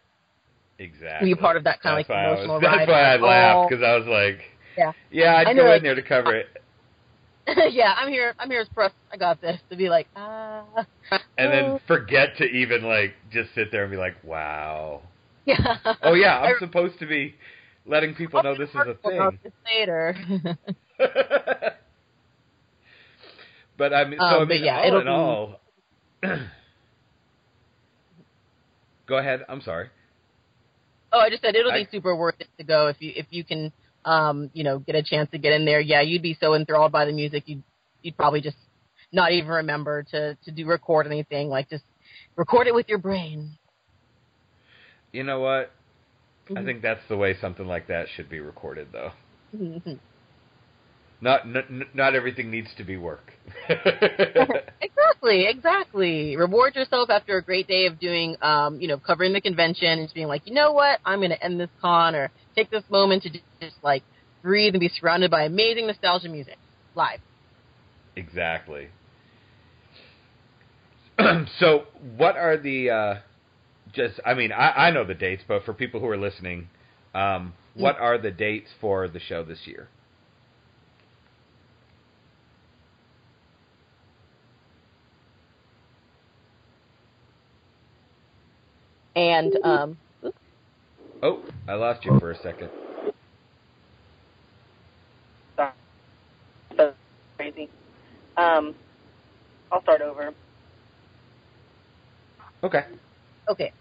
Exactly. 0.80 1.34
Be 1.34 1.34
part 1.38 1.56
of 1.58 1.64
that 1.64 1.80
kind 1.82 2.00
of 2.00 2.06
That's 2.06 2.08
like 2.08 2.16
why 2.16 2.24
I 2.24 2.30
was- 2.30 2.44
emotional 2.44 2.60
That's 2.78 2.88
why 2.88 3.00
I 3.02 3.12
like, 3.16 3.20
laughed 3.22 3.56
oh, 3.56 3.68
because 3.68 3.84
I 3.84 3.96
was 3.96 4.06
like, 4.06 4.40
Yeah. 4.76 4.92
yeah, 5.12 5.36
I'd 5.36 5.46
I 5.48 5.52
know, 5.52 5.62
go 5.64 5.68
like, 5.68 5.78
in 5.78 5.84
there 5.84 5.94
to 5.94 6.02
cover 6.02 6.34
it, 6.34 6.46
yeah, 7.72 7.94
I'm 7.98 8.08
here. 8.08 8.34
I'm 8.38 8.50
here 8.50 8.60
as 8.60 8.68
press. 8.68 8.92
I 9.12 9.16
got 9.16 9.40
this. 9.40 9.60
To 9.70 9.76
be 9.76 9.88
like, 9.88 10.06
ah. 10.14 10.64
and 11.38 11.52
then 11.52 11.64
oh. 11.64 11.80
forget 11.86 12.36
to 12.38 12.44
even 12.44 12.82
like 12.82 13.14
just 13.32 13.52
sit 13.54 13.72
there 13.72 13.82
and 13.82 13.90
be 13.90 13.96
like, 13.96 14.14
wow. 14.22 15.02
yeah. 15.46 15.76
Oh 16.02 16.14
yeah, 16.14 16.38
I'm 16.38 16.54
supposed 16.60 16.98
to 17.00 17.06
be 17.06 17.34
letting 17.86 18.14
people 18.14 18.42
know 18.42 18.54
this 18.56 18.68
is 18.70 18.76
a 18.76 18.94
thing. 18.94 19.16
about 19.16 19.34
this 19.42 19.52
later. 19.66 20.14
but 23.76 23.92
I 23.92 24.04
mean, 24.04 24.18
so 24.20 24.24
Um, 24.26 24.42
I 24.42 24.44
mean, 24.44 24.64
yeah, 24.64 24.78
all 24.78 24.98
in 24.98 25.04
be- 25.04 25.10
all. 25.10 25.60
Go 29.06 29.16
ahead. 29.16 29.44
I'm 29.48 29.60
sorry. 29.60 29.88
Oh, 31.12 31.18
I 31.20 31.30
just 31.30 31.42
said 31.42 31.54
it'll 31.56 31.72
I- 31.72 31.84
be 31.84 31.88
super 31.90 32.14
worth 32.16 32.40
it 32.40 32.48
to 32.58 32.64
go 32.64 32.88
if 32.88 32.96
you 33.00 33.12
if 33.16 33.26
you 33.30 33.44
can, 33.44 33.72
um, 34.04 34.50
you 34.54 34.64
know, 34.64 34.78
get 34.78 34.94
a 34.94 35.02
chance 35.02 35.30
to 35.30 35.38
get 35.38 35.52
in 35.52 35.64
there. 35.64 35.80
Yeah, 35.80 36.00
you'd 36.00 36.22
be 36.22 36.36
so 36.40 36.54
enthralled 36.54 36.92
by 36.92 37.04
the 37.04 37.12
music, 37.12 37.44
you'd 37.46 37.62
you'd 38.02 38.16
probably 38.16 38.40
just 38.40 38.56
not 39.12 39.32
even 39.32 39.50
remember 39.50 40.02
to 40.04 40.34
to 40.44 40.50
do 40.50 40.66
record 40.66 41.06
anything. 41.06 41.48
Like 41.48 41.68
just 41.68 41.84
record 42.36 42.66
it 42.66 42.74
with 42.74 42.88
your 42.88 42.98
brain. 42.98 43.50
You 45.12 45.24
know 45.24 45.40
what? 45.40 45.72
I 46.48 46.52
Mhm. 46.52 46.64
think 46.64 46.82
that's 46.82 47.06
the 47.08 47.16
way 47.16 47.34
something 47.40 47.66
like 47.66 47.86
that 47.88 48.08
should 48.08 48.28
be 48.28 48.40
recorded, 48.40 48.88
though. 48.92 49.12
Mhm. 49.54 49.98
Not 51.20 51.42
n- 51.44 51.86
not 51.92 52.14
everything 52.14 52.50
needs 52.50 52.68
to 52.76 52.84
be 52.84 52.96
work. 52.96 53.32
exactly, 53.68 55.46
exactly. 55.46 56.36
Reward 56.36 56.74
yourself 56.74 57.10
after 57.10 57.36
a 57.36 57.44
great 57.44 57.66
day 57.66 57.86
of 57.86 57.98
doing, 57.98 58.36
um, 58.40 58.80
you 58.80 58.88
know, 58.88 58.98
covering 58.98 59.32
the 59.32 59.40
convention 59.40 59.88
and 59.88 60.02
just 60.04 60.14
being 60.14 60.28
like, 60.28 60.42
you 60.46 60.54
know 60.54 60.72
what, 60.72 60.98
I'm 61.04 61.18
going 61.18 61.30
to 61.30 61.44
end 61.44 61.60
this 61.60 61.70
con 61.80 62.14
or 62.14 62.32
take 62.56 62.70
this 62.70 62.84
moment 62.88 63.24
to 63.24 63.30
just 63.60 63.76
like 63.82 64.02
breathe 64.42 64.74
and 64.74 64.80
be 64.80 64.88
surrounded 64.88 65.30
by 65.30 65.44
amazing 65.44 65.86
nostalgia 65.86 66.28
music 66.28 66.58
live. 66.94 67.20
exactly. 68.16 68.88
so, 71.58 71.84
what 72.16 72.36
are 72.36 72.56
the 72.56 72.90
uh, 72.90 73.14
just? 73.92 74.18
I 74.24 74.32
mean, 74.32 74.52
I, 74.52 74.86
I 74.86 74.90
know 74.90 75.04
the 75.04 75.14
dates, 75.14 75.42
but 75.46 75.64
for 75.64 75.74
people 75.74 76.00
who 76.00 76.06
are 76.06 76.16
listening, 76.16 76.68
um, 77.14 77.52
what 77.74 77.98
are 77.98 78.16
the 78.18 78.30
dates 78.30 78.70
for 78.80 79.08
the 79.08 79.20
show 79.20 79.44
this 79.44 79.60
year? 79.66 79.88
And 89.16 89.56
um, 89.64 89.96
Oh, 91.22 91.42
I 91.68 91.74
lost 91.74 92.04
you 92.04 92.18
for 92.18 92.30
a 92.30 92.36
second. 92.36 92.70
Sorry. 95.56 95.72
So 96.76 96.94
crazy. 97.36 97.68
Um, 98.38 98.74
I'll 99.70 99.82
start 99.82 100.00
over. 100.00 100.32
Okay. 102.62 102.84
okay. 103.48 103.72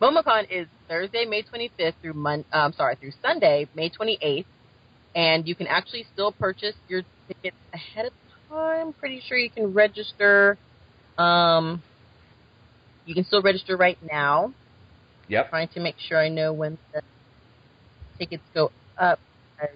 MomoCon 0.00 0.46
is 0.50 0.66
Thursday, 0.88 1.24
May 1.24 1.42
25th 1.42 1.94
through 2.02 2.12
Mon- 2.12 2.44
um, 2.52 2.72
sorry, 2.74 2.96
through 2.96 3.12
Sunday, 3.22 3.66
May 3.74 3.90
28th, 3.90 4.44
and 5.14 5.48
you 5.48 5.54
can 5.54 5.66
actually 5.66 6.04
still 6.12 6.32
purchase 6.32 6.74
your 6.86 7.02
tickets 7.26 7.56
ahead 7.72 8.06
of 8.06 8.12
time. 8.48 8.92
Pretty 8.92 9.22
sure 9.26 9.38
you 9.38 9.50
can 9.50 9.72
register. 9.72 10.58
Um, 11.18 11.82
you 13.06 13.14
can 13.14 13.24
still 13.24 13.42
register 13.42 13.76
right 13.76 13.98
now. 14.10 14.52
Yep. 15.28 15.50
Trying 15.50 15.68
to 15.68 15.80
make 15.80 15.96
sure 15.98 16.18
I 16.18 16.28
know 16.28 16.52
when 16.52 16.78
the 16.92 17.02
tickets 18.18 18.42
go 18.54 18.70
up. 18.98 19.18
As 19.60 19.70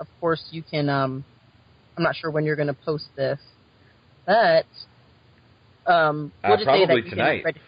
of 0.00 0.06
course 0.20 0.42
you 0.50 0.62
can. 0.62 0.88
Um, 0.88 1.24
I'm 1.96 2.02
not 2.02 2.16
sure 2.16 2.30
when 2.30 2.44
you're 2.44 2.56
going 2.56 2.68
to 2.68 2.74
post 2.74 3.04
this, 3.16 3.38
but 4.26 4.64
um, 5.86 6.32
we'll 6.42 6.54
Uh, 6.54 6.56
just 6.56 6.66
say 6.66 6.80
that 6.80 6.86
probably 6.86 7.02
you 7.04 7.10
tonight. 7.10 7.36
Can 7.38 7.44
register. 7.44 7.66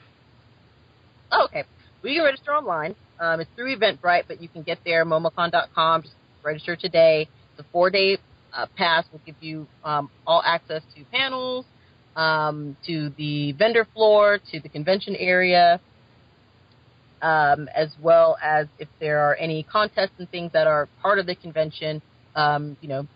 Oh, 1.33 1.45
okay. 1.45 1.65
You 2.03 2.15
can 2.17 2.25
register 2.25 2.53
online. 2.53 2.95
Um, 3.21 3.41
it's 3.41 3.51
through 3.55 3.77
Eventbrite, 3.77 4.25
but 4.27 4.41
you 4.43 4.49
can 4.49 4.63
get 4.63 4.79
there, 4.85 5.05
momocon.com. 5.05 6.03
Just 6.03 6.15
register 6.43 6.75
today. 6.77 7.29
The 7.57 7.65
four-day 7.73 8.19
uh, 8.53 8.67
pass 8.77 9.05
will 9.13 9.21
give 9.25 9.37
you 9.41 9.67
um, 9.85 10.11
all 10.27 10.43
access 10.45 10.83
to 10.97 11.05
panels, 11.13 11.65
um, 12.17 12.77
to 12.87 13.11
the 13.17 13.53
vendor 13.53 13.87
floor, 13.95 14.39
to 14.51 14.61
the 14.61 14.69
convention 14.69 15.17
area, 15.17 15.81
um, 17.23 17.69
as 17.75 17.89
well 18.01 18.37
as 18.43 18.67
if 18.79 18.89
there 19.01 19.21
are 19.21 19.37
any 19.37 19.63
contests 19.63 20.13
and 20.19 20.29
things 20.31 20.53
that 20.53 20.67
are 20.67 20.89
part 21.01 21.19
of 21.19 21.27
the 21.27 21.35
convention. 21.35 22.03
Um, 22.35 22.77
you 22.81 22.89
know, 22.89 23.07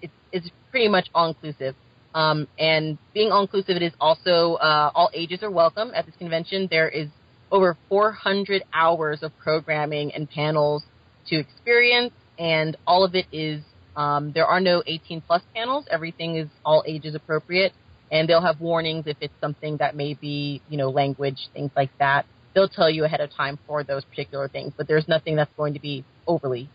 it's, 0.00 0.12
it's 0.32 0.50
pretty 0.70 0.88
much 0.88 1.08
all-inclusive. 1.14 1.74
Um, 2.14 2.48
and 2.58 2.98
being 3.14 3.30
all-inclusive, 3.30 3.76
it 3.76 3.82
is 3.82 3.92
also 4.00 4.54
uh, 4.54 4.90
all 4.94 5.10
ages 5.14 5.42
are 5.42 5.50
welcome 5.50 5.90
at 5.94 6.06
this 6.06 6.14
convention. 6.16 6.68
There 6.70 6.88
is 6.88 7.08
over 7.52 7.76
400 7.88 8.62
hours 8.72 9.22
of 9.22 9.36
programming 9.38 10.12
and 10.14 10.28
panels 10.30 10.84
to 11.26 11.36
experience, 11.36 12.12
and 12.38 12.76
all 12.86 13.04
of 13.04 13.14
it 13.14 13.26
is 13.32 13.62
um, 13.96 14.32
there 14.32 14.46
are 14.46 14.60
no 14.60 14.82
18 14.86 15.20
plus 15.20 15.42
panels. 15.54 15.86
Everything 15.90 16.36
is 16.36 16.48
all 16.64 16.84
ages 16.86 17.14
appropriate, 17.14 17.72
and 18.10 18.28
they'll 18.28 18.42
have 18.42 18.60
warnings 18.60 19.04
if 19.06 19.16
it's 19.20 19.34
something 19.40 19.76
that 19.78 19.94
may 19.96 20.14
be 20.14 20.60
you 20.68 20.76
know 20.76 20.90
language 20.90 21.48
things 21.54 21.70
like 21.76 21.90
that. 21.98 22.26
They'll 22.54 22.68
tell 22.68 22.90
you 22.90 23.04
ahead 23.04 23.20
of 23.20 23.30
time 23.34 23.58
for 23.66 23.84
those 23.84 24.04
particular 24.04 24.48
things, 24.48 24.72
but 24.76 24.88
there's 24.88 25.06
nothing 25.06 25.36
that's 25.36 25.52
going 25.56 25.74
to 25.74 25.80
be 25.80 26.04
overly, 26.26 26.68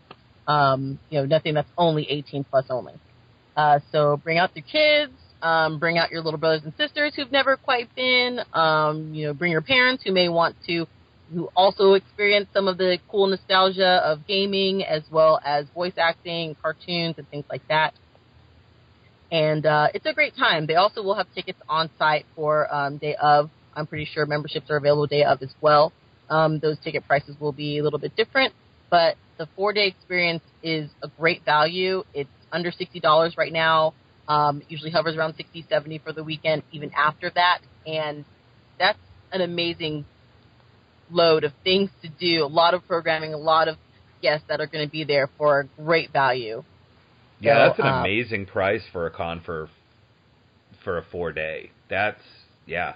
um, 0.46 0.98
you 1.10 1.18
know, 1.18 1.26
nothing 1.26 1.54
that's 1.54 1.68
only 1.76 2.10
18 2.10 2.44
plus 2.44 2.64
only. 2.70 2.94
Uh, 3.56 3.80
so 3.92 4.16
bring 4.16 4.38
out 4.38 4.50
your 4.54 4.64
kids, 4.70 5.12
um, 5.42 5.78
bring 5.78 5.98
out 5.98 6.10
your 6.10 6.22
little 6.22 6.38
brothers 6.38 6.62
and 6.64 6.72
sisters 6.76 7.12
who've 7.14 7.32
never 7.32 7.56
quite 7.56 7.94
been, 7.94 8.40
um, 8.52 9.12
you 9.14 9.26
know, 9.26 9.34
bring 9.34 9.52
your 9.52 9.62
parents 9.62 10.02
who 10.04 10.12
may 10.12 10.28
want 10.28 10.56
to, 10.66 10.86
who 11.32 11.48
also 11.56 11.94
experience 11.94 12.48
some 12.52 12.68
of 12.68 12.78
the 12.78 12.98
cool 13.10 13.26
nostalgia 13.26 14.00
of 14.04 14.26
gaming 14.26 14.84
as 14.84 15.02
well 15.10 15.40
as 15.44 15.66
voice 15.74 15.94
acting, 15.98 16.56
cartoons, 16.62 17.14
and 17.18 17.28
things 17.30 17.44
like 17.50 17.62
that. 17.68 17.94
And 19.30 19.66
uh, 19.66 19.88
it's 19.94 20.06
a 20.06 20.12
great 20.12 20.36
time. 20.36 20.66
They 20.66 20.76
also 20.76 21.02
will 21.02 21.16
have 21.16 21.26
tickets 21.34 21.58
on 21.68 21.90
site 21.98 22.26
for 22.34 22.72
um, 22.72 22.98
day 22.98 23.16
of. 23.20 23.50
I'm 23.74 23.86
pretty 23.86 24.08
sure 24.10 24.24
memberships 24.24 24.70
are 24.70 24.76
available 24.76 25.06
day 25.06 25.24
of 25.24 25.42
as 25.42 25.52
well. 25.60 25.92
Um, 26.30 26.58
those 26.58 26.78
ticket 26.78 27.06
prices 27.06 27.36
will 27.40 27.52
be 27.52 27.78
a 27.78 27.82
little 27.82 27.98
bit 27.98 28.16
different, 28.16 28.52
but 28.90 29.16
the 29.38 29.46
four 29.54 29.72
day 29.72 29.86
experience 29.86 30.42
is 30.62 30.90
a 31.02 31.08
great 31.08 31.44
value. 31.44 32.04
It's 32.14 32.30
under 32.52 32.70
$60 32.70 33.36
right 33.36 33.52
now. 33.52 33.94
Um, 34.28 34.62
usually 34.68 34.90
hovers 34.90 35.16
around 35.16 35.34
60, 35.36 35.66
70 35.68 35.98
for 35.98 36.12
the 36.12 36.24
weekend, 36.24 36.62
even 36.72 36.90
after 36.96 37.30
that. 37.34 37.60
And 37.86 38.24
that's 38.78 38.98
an 39.32 39.40
amazing 39.40 40.04
load 41.10 41.44
of 41.44 41.52
things 41.62 41.90
to 42.02 42.08
do, 42.08 42.44
a 42.44 42.46
lot 42.46 42.74
of 42.74 42.86
programming, 42.86 43.34
a 43.34 43.38
lot 43.38 43.68
of 43.68 43.76
guests 44.22 44.46
that 44.48 44.60
are 44.60 44.66
going 44.66 44.84
to 44.84 44.90
be 44.90 45.04
there 45.04 45.28
for 45.38 45.60
a 45.60 45.82
great 45.82 46.12
value. 46.12 46.64
Yeah, 47.40 47.54
So, 47.54 47.68
that's 47.68 47.78
an 47.80 47.86
um, 47.86 48.00
amazing 48.00 48.46
price 48.46 48.82
for 48.92 49.06
a 49.06 49.10
con 49.10 49.40
for 49.44 49.68
for 50.84 50.98
a 50.98 51.02
four 51.10 51.32
day. 51.32 51.70
That's 51.88 52.20
yeah. 52.66 52.94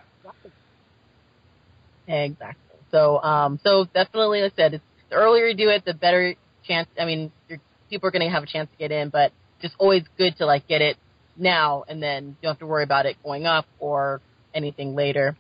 Exactly. 2.06 2.78
So, 2.90 3.22
um, 3.22 3.60
so 3.62 3.84
definitely, 3.84 4.42
like 4.42 4.52
I 4.52 4.56
said, 4.56 4.74
it's, 4.74 4.84
the 5.10 5.16
earlier 5.16 5.46
you 5.46 5.56
do 5.56 5.68
it, 5.68 5.84
the 5.84 5.94
better 5.94 6.34
chance. 6.66 6.88
I 6.98 7.04
mean, 7.04 7.32
your, 7.48 7.58
people 7.88 8.08
are 8.08 8.10
going 8.10 8.26
to 8.26 8.30
have 8.30 8.42
a 8.42 8.46
chance 8.46 8.68
to 8.70 8.76
get 8.78 8.90
in, 8.92 9.10
but 9.10 9.32
just 9.60 9.74
always 9.78 10.02
good 10.18 10.36
to 10.38 10.46
like 10.46 10.66
get 10.66 10.80
it 10.80 10.96
now, 11.36 11.84
and 11.88 12.02
then 12.02 12.28
you 12.28 12.36
don't 12.42 12.52
have 12.52 12.58
to 12.60 12.66
worry 12.66 12.84
about 12.84 13.06
it 13.06 13.16
going 13.22 13.46
up 13.46 13.66
or 13.78 14.20
anything 14.54 14.94
later. 14.94 15.36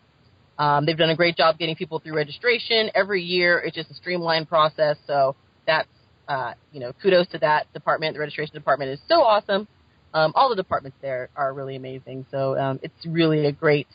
Um, 0.58 0.86
they've 0.86 0.96
done 0.96 1.10
a 1.10 1.16
great 1.16 1.36
job 1.36 1.58
getting 1.58 1.74
people 1.74 2.00
through 2.00 2.14
registration 2.14 2.90
every 2.94 3.22
year. 3.22 3.58
It's 3.58 3.74
just 3.74 3.90
a 3.90 3.94
streamlined 3.94 4.48
process, 4.48 4.96
so 5.06 5.34
that's 5.66 5.88
uh, 6.30 6.54
you 6.72 6.78
know, 6.78 6.92
kudos 7.02 7.26
to 7.26 7.38
that 7.38 7.70
department. 7.72 8.14
The 8.14 8.20
registration 8.20 8.54
department 8.54 8.92
is 8.92 9.00
so 9.08 9.16
awesome. 9.16 9.66
Um, 10.14 10.32
all 10.36 10.48
the 10.48 10.56
departments 10.56 10.96
there 11.02 11.28
are 11.34 11.52
really 11.52 11.74
amazing. 11.74 12.24
So 12.30 12.56
um, 12.56 12.78
it's 12.82 13.04
really 13.04 13.46
a 13.46 13.52
great 13.52 13.88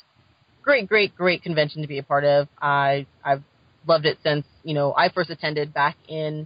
great, 0.61 0.89
great, 0.89 1.15
great 1.15 1.43
convention 1.43 1.81
to 1.81 1.87
be 1.87 1.97
a 1.97 2.03
part 2.03 2.25
of. 2.25 2.49
I 2.61 3.05
I've 3.23 3.43
loved 3.87 4.05
it 4.05 4.17
since 4.21 4.45
you 4.63 4.73
know 4.73 4.93
I 4.95 5.09
first 5.09 5.29
attended 5.29 5.73
back 5.73 5.95
in 6.09 6.45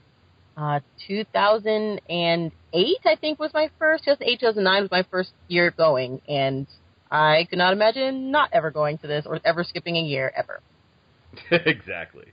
uh, 0.55 0.81
2008. 1.07 2.51
I 3.05 3.15
think 3.15 3.39
was 3.39 3.51
my 3.53 3.71
first. 3.79 4.03
2008, 4.03 4.39
2009 4.41 4.83
was 4.83 4.91
my 4.91 5.03
first 5.09 5.31
year 5.47 5.71
going, 5.71 6.21
and 6.27 6.67
I 7.09 7.47
could 7.49 7.57
not 7.57 7.73
imagine 7.73 8.29
not 8.29 8.51
ever 8.53 8.69
going 8.69 8.99
to 8.99 9.07
this 9.07 9.25
or 9.25 9.39
ever 9.43 9.63
skipping 9.63 9.97
a 9.97 10.01
year 10.01 10.31
ever. 10.35 10.61
exactly. 11.65 12.27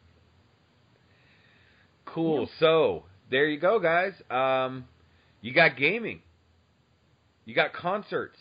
Cool. 2.04 2.48
So 2.60 3.04
there 3.30 3.46
you 3.46 3.58
go, 3.58 3.78
guys. 3.80 4.12
Um, 4.30 4.86
you 5.40 5.52
got 5.52 5.76
gaming, 5.76 6.22
you 7.44 7.54
got 7.54 7.72
concerts, 7.72 8.38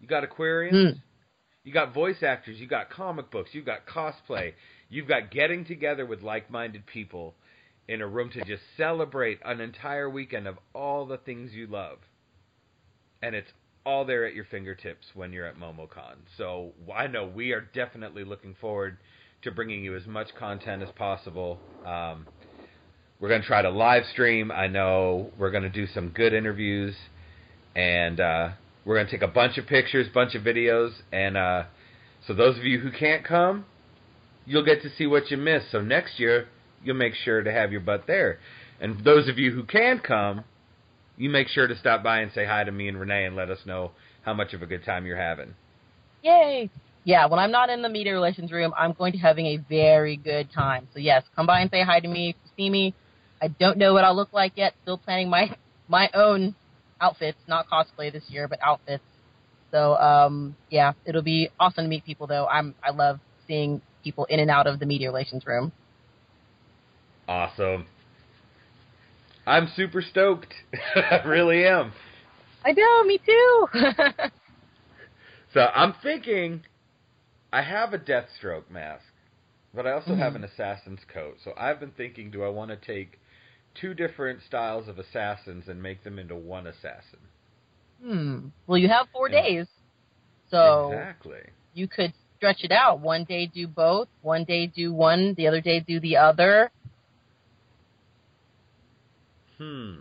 you 0.00 0.08
got 0.08 0.24
aquariums, 0.24 0.94
Hmm. 0.94 0.98
you 1.64 1.72
got 1.72 1.94
voice 1.94 2.22
actors, 2.22 2.58
you 2.58 2.66
got 2.66 2.90
comic 2.90 3.30
books, 3.30 3.50
you 3.54 3.62
got 3.62 3.86
cosplay, 3.86 4.54
you've 4.88 5.08
got 5.08 5.30
getting 5.30 5.64
together 5.64 6.06
with 6.06 6.22
like-minded 6.22 6.86
people 6.86 7.34
in 7.88 8.00
a 8.00 8.06
room 8.06 8.30
to 8.30 8.44
just 8.44 8.62
celebrate 8.76 9.38
an 9.44 9.60
entire 9.60 10.08
weekend 10.08 10.46
of 10.48 10.58
all 10.74 11.06
the 11.06 11.18
things 11.18 11.52
you 11.52 11.66
love, 11.66 11.98
and 13.22 13.34
it's 13.34 13.50
all 13.86 14.04
there 14.06 14.24
at 14.26 14.34
your 14.34 14.46
fingertips 14.46 15.06
when 15.14 15.32
you're 15.32 15.46
at 15.46 15.58
MomoCon. 15.58 16.16
So 16.38 16.72
I 16.94 17.06
know 17.06 17.26
we 17.26 17.52
are 17.52 17.60
definitely 17.60 18.24
looking 18.24 18.54
forward 18.60 18.96
to 19.42 19.50
bringing 19.50 19.84
you 19.84 19.94
as 19.94 20.06
much 20.06 20.34
content 20.34 20.82
as 20.82 20.90
possible. 20.92 21.60
Um, 21.84 22.26
we're 23.24 23.30
going 23.30 23.40
to 23.40 23.46
try 23.46 23.62
to 23.62 23.70
live 23.70 24.02
stream. 24.12 24.52
I 24.52 24.66
know 24.66 25.30
we're 25.38 25.50
going 25.50 25.62
to 25.62 25.70
do 25.70 25.86
some 25.86 26.10
good 26.10 26.34
interviews, 26.34 26.94
and 27.74 28.20
uh, 28.20 28.50
we're 28.84 28.96
going 28.96 29.06
to 29.06 29.10
take 29.10 29.22
a 29.22 29.32
bunch 29.32 29.56
of 29.56 29.66
pictures, 29.66 30.06
bunch 30.12 30.34
of 30.34 30.42
videos, 30.42 30.90
and 31.10 31.34
uh, 31.34 31.62
so 32.26 32.34
those 32.34 32.58
of 32.58 32.64
you 32.64 32.80
who 32.80 32.90
can't 32.90 33.24
come, 33.24 33.64
you'll 34.44 34.66
get 34.66 34.82
to 34.82 34.90
see 34.98 35.06
what 35.06 35.30
you 35.30 35.38
missed. 35.38 35.70
So 35.72 35.80
next 35.80 36.20
year, 36.20 36.48
you'll 36.84 36.96
make 36.96 37.14
sure 37.14 37.42
to 37.42 37.50
have 37.50 37.72
your 37.72 37.80
butt 37.80 38.06
there. 38.06 38.40
And 38.78 39.02
those 39.02 39.26
of 39.26 39.38
you 39.38 39.52
who 39.52 39.64
can 39.64 40.00
come, 40.00 40.44
you 41.16 41.30
make 41.30 41.48
sure 41.48 41.66
to 41.66 41.78
stop 41.78 42.02
by 42.02 42.18
and 42.18 42.30
say 42.34 42.44
hi 42.44 42.64
to 42.64 42.72
me 42.72 42.88
and 42.88 43.00
Renee 43.00 43.24
and 43.24 43.34
let 43.34 43.48
us 43.48 43.60
know 43.64 43.92
how 44.26 44.34
much 44.34 44.52
of 44.52 44.60
a 44.60 44.66
good 44.66 44.84
time 44.84 45.06
you're 45.06 45.16
having. 45.16 45.54
Yay! 46.22 46.68
Yeah, 47.04 47.24
when 47.24 47.38
I'm 47.38 47.50
not 47.50 47.70
in 47.70 47.80
the 47.80 47.88
media 47.88 48.12
relations 48.12 48.52
room, 48.52 48.74
I'm 48.76 48.92
going 48.92 49.12
to 49.12 49.18
having 49.18 49.46
a 49.46 49.56
very 49.56 50.18
good 50.18 50.52
time. 50.52 50.88
So 50.92 50.98
yes, 50.98 51.22
come 51.34 51.46
by 51.46 51.60
and 51.60 51.70
say 51.70 51.82
hi 51.82 52.00
to 52.00 52.08
me. 52.08 52.36
See 52.56 52.68
me, 52.68 52.94
I 53.44 53.48
don't 53.48 53.76
know 53.76 53.92
what 53.92 54.04
I'll 54.04 54.16
look 54.16 54.32
like 54.32 54.52
yet. 54.56 54.72
Still 54.82 54.96
planning 54.96 55.28
my 55.28 55.54
my 55.86 56.08
own 56.14 56.54
outfits, 56.98 57.36
not 57.46 57.66
cosplay 57.68 58.10
this 58.10 58.24
year, 58.28 58.48
but 58.48 58.58
outfits. 58.62 59.04
So 59.70 59.96
um, 59.96 60.56
yeah, 60.70 60.94
it'll 61.04 61.20
be 61.22 61.50
awesome 61.60 61.84
to 61.84 61.88
meet 61.88 62.06
people 62.06 62.26
though. 62.26 62.46
I'm 62.46 62.74
I 62.82 62.90
love 62.90 63.20
seeing 63.46 63.82
people 64.02 64.24
in 64.26 64.40
and 64.40 64.50
out 64.50 64.66
of 64.66 64.78
the 64.78 64.86
media 64.86 65.08
relations 65.08 65.44
room. 65.46 65.72
Awesome. 67.28 67.84
I'm 69.46 69.68
super 69.76 70.00
stoked. 70.00 70.54
I 70.96 71.20
really 71.26 71.66
am. 71.66 71.92
I 72.64 72.72
know, 72.72 73.04
me 73.04 73.18
too. 73.18 73.66
So 75.52 75.70
I'm 75.72 75.94
thinking 76.02 76.62
I 77.52 77.62
have 77.62 77.94
a 77.94 77.98
Deathstroke 77.98 78.68
mask, 78.68 79.04
but 79.72 79.86
I 79.86 79.92
also 79.92 80.16
have 80.16 80.32
Mhm. 80.32 80.36
an 80.36 80.44
assassin's 80.44 81.04
coat. 81.04 81.36
So 81.44 81.52
I've 81.56 81.78
been 81.78 81.92
thinking, 81.92 82.32
do 82.32 82.42
I 82.42 82.48
want 82.48 82.70
to 82.72 82.76
take 82.76 83.20
two 83.74 83.94
different 83.94 84.40
styles 84.46 84.88
of 84.88 84.98
assassins 84.98 85.68
and 85.68 85.82
make 85.82 86.04
them 86.04 86.18
into 86.18 86.34
one 86.36 86.66
assassin? 86.66 87.18
hmm. 88.02 88.48
Well, 88.66 88.78
you 88.78 88.88
have 88.88 89.08
four 89.12 89.28
Yeah. 89.28 89.42
days, 89.42 89.66
so 90.50 90.90
exactly. 90.90 91.40
you 91.74 91.88
could 91.88 92.12
stretch 92.36 92.64
it 92.64 92.72
out. 92.72 93.00
One 93.00 93.24
day 93.24 93.46
do 93.46 93.66
both. 93.66 94.08
One 94.22 94.44
day 94.44 94.66
do 94.66 94.92
one. 94.92 95.34
The 95.34 95.46
other 95.48 95.60
day 95.60 95.80
do 95.80 96.00
the 96.00 96.16
other. 96.18 96.70
Hmm. 99.58 99.94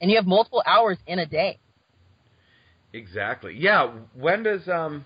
And 0.00 0.10
you 0.10 0.16
have 0.16 0.26
multiple 0.26 0.62
hours 0.66 0.98
in 1.06 1.18
a 1.18 1.26
day. 1.26 1.58
Exactly. 2.92 3.54
Yeah. 3.58 3.90
When 4.14 4.42
does 4.42 4.68
um? 4.68 5.04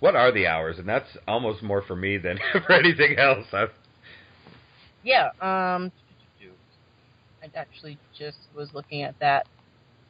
What 0.00 0.14
are 0.14 0.30
the 0.32 0.46
hours? 0.46 0.78
And 0.78 0.88
that's 0.88 1.16
almost 1.26 1.62
more 1.62 1.82
for 1.82 1.96
me 1.96 2.18
than 2.18 2.38
for 2.66 2.72
anything 2.72 3.18
else. 3.18 3.46
I've, 3.52 3.70
Yeah. 5.02 5.30
Um. 5.40 5.92
I 7.42 7.50
actually 7.56 7.98
just 8.18 8.38
was 8.54 8.68
looking 8.72 9.02
at 9.02 9.18
that. 9.20 9.46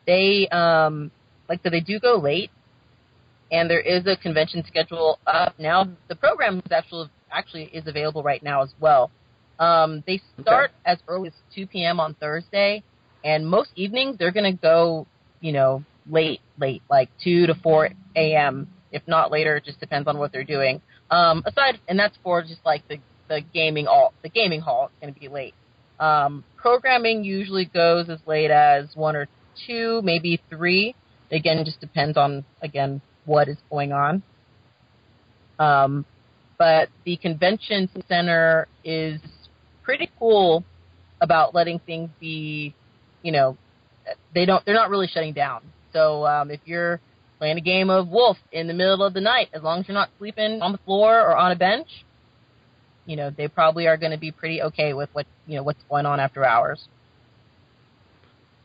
They 0.06 0.48
um 0.48 1.10
like 1.48 1.60
so 1.62 1.70
they 1.70 1.80
do 1.80 1.98
go 2.00 2.16
late, 2.16 2.50
and 3.50 3.68
there 3.68 3.80
is 3.80 4.06
a 4.06 4.16
convention 4.16 4.64
schedule 4.66 5.18
up 5.26 5.54
now. 5.58 5.88
The 6.08 6.16
program 6.16 6.58
is 6.58 6.72
actually 6.72 7.10
actually 7.30 7.64
is 7.64 7.86
available 7.86 8.22
right 8.22 8.42
now 8.42 8.62
as 8.62 8.70
well. 8.80 9.10
Um, 9.58 10.04
they 10.06 10.20
start 10.40 10.70
as 10.84 10.98
early 11.08 11.28
as 11.28 11.34
2 11.54 11.66
p.m. 11.66 11.98
on 11.98 12.14
Thursday, 12.14 12.82
and 13.24 13.46
most 13.46 13.70
evenings 13.74 14.16
they're 14.18 14.30
going 14.30 14.50
to 14.50 14.58
go, 14.60 15.06
you 15.40 15.52
know, 15.52 15.82
late, 16.08 16.40
late, 16.58 16.82
like 16.88 17.08
2 17.24 17.48
to 17.48 17.54
4 17.54 17.90
a.m. 18.16 18.68
If 18.92 19.02
not 19.06 19.30
later, 19.30 19.56
it 19.56 19.64
just 19.64 19.80
depends 19.80 20.06
on 20.08 20.18
what 20.18 20.32
they're 20.32 20.44
doing. 20.44 20.80
Um, 21.10 21.42
aside, 21.44 21.80
and 21.88 21.98
that's 21.98 22.16
for 22.22 22.42
just 22.42 22.64
like 22.64 22.86
the 22.88 22.98
the 23.28 23.42
gaming 23.52 23.86
all 23.86 24.14
the 24.22 24.28
gaming 24.28 24.60
hall. 24.60 24.90
It's 24.90 25.02
going 25.02 25.12
to 25.12 25.20
be 25.20 25.28
late. 25.28 25.54
Um, 26.00 26.44
programming 26.56 27.24
usually 27.24 27.64
goes 27.64 28.08
as 28.08 28.18
late 28.26 28.50
as 28.50 28.88
one 28.94 29.16
or 29.16 29.28
two, 29.66 30.00
maybe 30.02 30.40
three. 30.48 30.94
Again, 31.30 31.64
just 31.64 31.80
depends 31.80 32.16
on 32.16 32.44
again 32.62 33.00
what 33.24 33.48
is 33.48 33.58
going 33.70 33.92
on. 33.92 34.22
Um, 35.58 36.04
but 36.56 36.88
the 37.04 37.16
convention 37.16 37.88
center 38.08 38.68
is 38.84 39.20
pretty 39.82 40.10
cool 40.18 40.64
about 41.20 41.54
letting 41.54 41.78
things 41.80 42.10
be, 42.20 42.74
you 43.22 43.32
know, 43.32 43.56
they 44.34 44.46
don't 44.46 44.64
they're 44.64 44.74
not 44.74 44.90
really 44.90 45.06
shutting 45.06 45.32
down. 45.32 45.62
So 45.92 46.26
um, 46.26 46.50
if 46.50 46.60
you're 46.64 47.00
playing 47.38 47.58
a 47.58 47.62
game 47.62 47.90
of 47.90 48.08
Wolf 48.08 48.36
in 48.52 48.66
the 48.66 48.74
middle 48.74 49.02
of 49.02 49.14
the 49.14 49.20
night, 49.20 49.48
as 49.52 49.62
long 49.62 49.80
as 49.80 49.88
you're 49.88 49.94
not 49.94 50.10
sleeping 50.18 50.60
on 50.62 50.72
the 50.72 50.78
floor 50.78 51.20
or 51.20 51.36
on 51.36 51.52
a 51.52 51.56
bench, 51.56 51.88
you 53.08 53.16
know 53.16 53.30
they 53.30 53.48
probably 53.48 53.88
are 53.88 53.96
going 53.96 54.12
to 54.12 54.18
be 54.18 54.30
pretty 54.30 54.62
okay 54.62 54.92
with 54.92 55.08
what 55.14 55.26
you 55.46 55.56
know 55.56 55.62
what's 55.64 55.82
going 55.90 56.06
on 56.06 56.20
after 56.20 56.44
hours. 56.44 56.88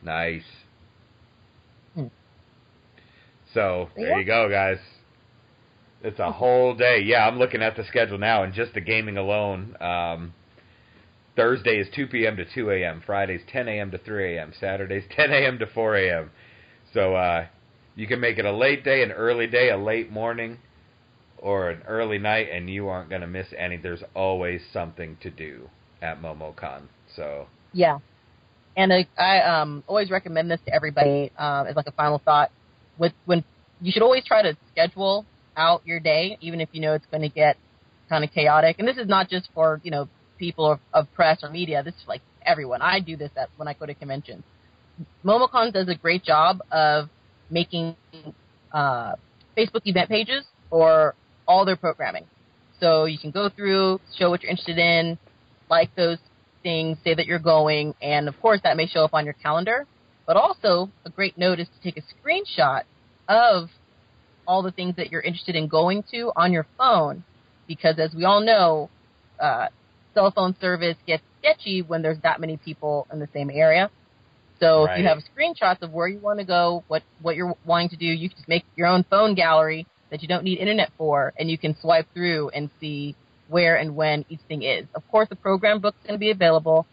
nice. 0.02 0.44
Hmm. 1.94 2.06
So 3.54 3.88
Yeah. 3.96 4.04
there 4.04 4.20
you 4.20 4.26
go, 4.26 4.48
guys. 4.50 4.78
It's 6.02 6.18
a 6.20 6.30
whole 6.30 6.74
day. 6.74 7.00
Yeah, 7.02 7.26
I'm 7.26 7.38
looking 7.38 7.62
at 7.62 7.76
the 7.76 7.84
schedule 7.84 8.18
now, 8.18 8.42
and 8.42 8.52
just 8.52 8.74
the 8.74 8.80
gaming 8.82 9.16
alone. 9.16 9.74
Um, 9.80 10.34
Thursday 11.36 11.78
is 11.78 11.88
2 11.94 12.08
p.m. 12.08 12.36
to 12.36 12.44
2 12.44 12.70
a.m. 12.70 13.02
Friday's 13.04 13.40
10 13.50 13.68
a.m. 13.68 13.90
to 13.90 13.98
3 13.98 14.36
a.m. 14.36 14.52
Saturday's 14.60 15.04
10 15.16 15.30
a.m. 15.32 15.58
to 15.58 15.66
4 15.66 15.96
a.m. 15.96 16.30
So 16.92 17.14
uh, 17.14 17.46
you 17.96 18.06
can 18.06 18.20
make 18.20 18.38
it 18.38 18.44
a 18.44 18.52
late 18.52 18.84
day, 18.84 19.02
an 19.02 19.12
early 19.12 19.46
day, 19.46 19.70
a 19.70 19.76
late 19.78 20.10
morning, 20.12 20.58
or 21.44 21.68
an 21.68 21.82
early 21.86 22.16
night, 22.18 22.48
and 22.50 22.70
you 22.70 22.88
aren't 22.88 23.10
going 23.10 23.20
to 23.20 23.26
miss 23.26 23.46
any. 23.56 23.76
There's 23.76 24.02
always 24.14 24.62
something 24.72 25.18
to 25.20 25.28
do 25.30 25.68
at 26.00 26.20
MomoCon. 26.22 26.84
So 27.14 27.46
Yeah, 27.74 27.98
and 28.76 28.90
I, 28.90 29.06
I 29.18 29.42
um, 29.42 29.84
always 29.86 30.10
recommend 30.10 30.50
this 30.50 30.60
to 30.64 30.74
everybody 30.74 31.30
um, 31.36 31.66
as 31.66 31.76
like 31.76 31.86
a 31.86 31.92
final 31.92 32.18
thought. 32.24 32.50
With 32.98 33.12
when 33.26 33.44
you 33.82 33.92
should 33.92 34.02
always 34.02 34.24
try 34.24 34.40
to 34.40 34.56
schedule 34.72 35.26
out 35.54 35.82
your 35.84 36.00
day, 36.00 36.38
even 36.40 36.62
if 36.62 36.70
you 36.72 36.80
know 36.80 36.94
it's 36.94 37.06
going 37.10 37.22
to 37.22 37.28
get 37.28 37.58
kind 38.08 38.24
of 38.24 38.32
chaotic. 38.32 38.76
And 38.78 38.88
this 38.88 38.96
is 38.96 39.06
not 39.06 39.28
just 39.28 39.50
for 39.54 39.82
you 39.84 39.90
know 39.90 40.08
people 40.38 40.72
of, 40.72 40.80
of 40.94 41.12
press 41.12 41.40
or 41.42 41.50
media. 41.50 41.82
This 41.82 41.94
is 41.94 42.08
like 42.08 42.22
everyone. 42.46 42.80
I 42.80 43.00
do 43.00 43.18
this 43.18 43.30
at 43.36 43.50
when 43.58 43.68
I 43.68 43.74
go 43.74 43.84
to 43.84 43.92
conventions. 43.92 44.44
MomoCon 45.22 45.74
does 45.74 45.88
a 45.88 45.94
great 45.94 46.24
job 46.24 46.60
of 46.72 47.10
making 47.50 47.96
uh, 48.72 49.16
Facebook 49.58 49.82
event 49.84 50.08
pages 50.08 50.44
for 50.70 51.14
all 51.46 51.64
their 51.64 51.76
programming. 51.76 52.26
So 52.80 53.04
you 53.04 53.18
can 53.18 53.30
go 53.30 53.48
through, 53.48 54.00
show 54.18 54.30
what 54.30 54.42
you're 54.42 54.50
interested 54.50 54.78
in, 54.78 55.18
like 55.70 55.94
those 55.94 56.18
things, 56.62 56.98
say 57.04 57.14
that 57.14 57.26
you're 57.26 57.38
going, 57.38 57.94
and 58.02 58.28
of 58.28 58.40
course 58.40 58.60
that 58.64 58.76
may 58.76 58.86
show 58.86 59.04
up 59.04 59.14
on 59.14 59.24
your 59.24 59.34
calendar. 59.34 59.86
But 60.26 60.36
also, 60.36 60.90
a 61.04 61.10
great 61.10 61.36
note 61.36 61.60
is 61.60 61.68
to 61.68 61.82
take 61.82 62.02
a 62.02 62.02
screenshot 62.02 62.82
of 63.28 63.68
all 64.46 64.62
the 64.62 64.70
things 64.70 64.96
that 64.96 65.10
you're 65.10 65.20
interested 65.20 65.54
in 65.54 65.68
going 65.68 66.02
to 66.12 66.32
on 66.36 66.52
your 66.52 66.66
phone, 66.76 67.24
because 67.66 67.98
as 67.98 68.14
we 68.14 68.24
all 68.24 68.40
know, 68.40 68.90
uh, 69.40 69.68
cell 70.14 70.30
phone 70.30 70.54
service 70.60 70.96
gets 71.06 71.22
sketchy 71.40 71.82
when 71.82 72.02
there's 72.02 72.20
that 72.22 72.40
many 72.40 72.56
people 72.56 73.06
in 73.12 73.18
the 73.18 73.28
same 73.32 73.50
area. 73.50 73.90
So 74.60 74.84
if 74.84 74.98
you 74.98 75.04
have 75.06 75.18
screenshots 75.36 75.82
of 75.82 75.92
where 75.92 76.08
you 76.08 76.18
want 76.18 76.38
to 76.38 76.44
go, 76.44 76.84
what 76.88 77.02
what 77.20 77.36
you're 77.36 77.54
wanting 77.66 77.88
to 77.90 77.96
do, 77.96 78.06
you 78.06 78.28
can 78.28 78.38
just 78.38 78.48
make 78.48 78.64
your 78.76 78.86
own 78.86 79.04
phone 79.10 79.34
gallery 79.34 79.86
that 80.14 80.22
you 80.22 80.28
don't 80.28 80.44
need 80.44 80.58
internet 80.58 80.92
for, 80.96 81.32
and 81.36 81.50
you 81.50 81.58
can 81.58 81.76
swipe 81.80 82.06
through 82.14 82.48
and 82.50 82.70
see 82.78 83.16
where 83.48 83.74
and 83.74 83.96
when 83.96 84.24
each 84.28 84.38
thing 84.46 84.62
is. 84.62 84.86
Of 84.94 85.02
course, 85.08 85.28
the 85.28 85.34
program 85.34 85.80
book's 85.80 85.98
going 86.06 86.14
to 86.14 86.20
be 86.20 86.30
available, 86.30 86.86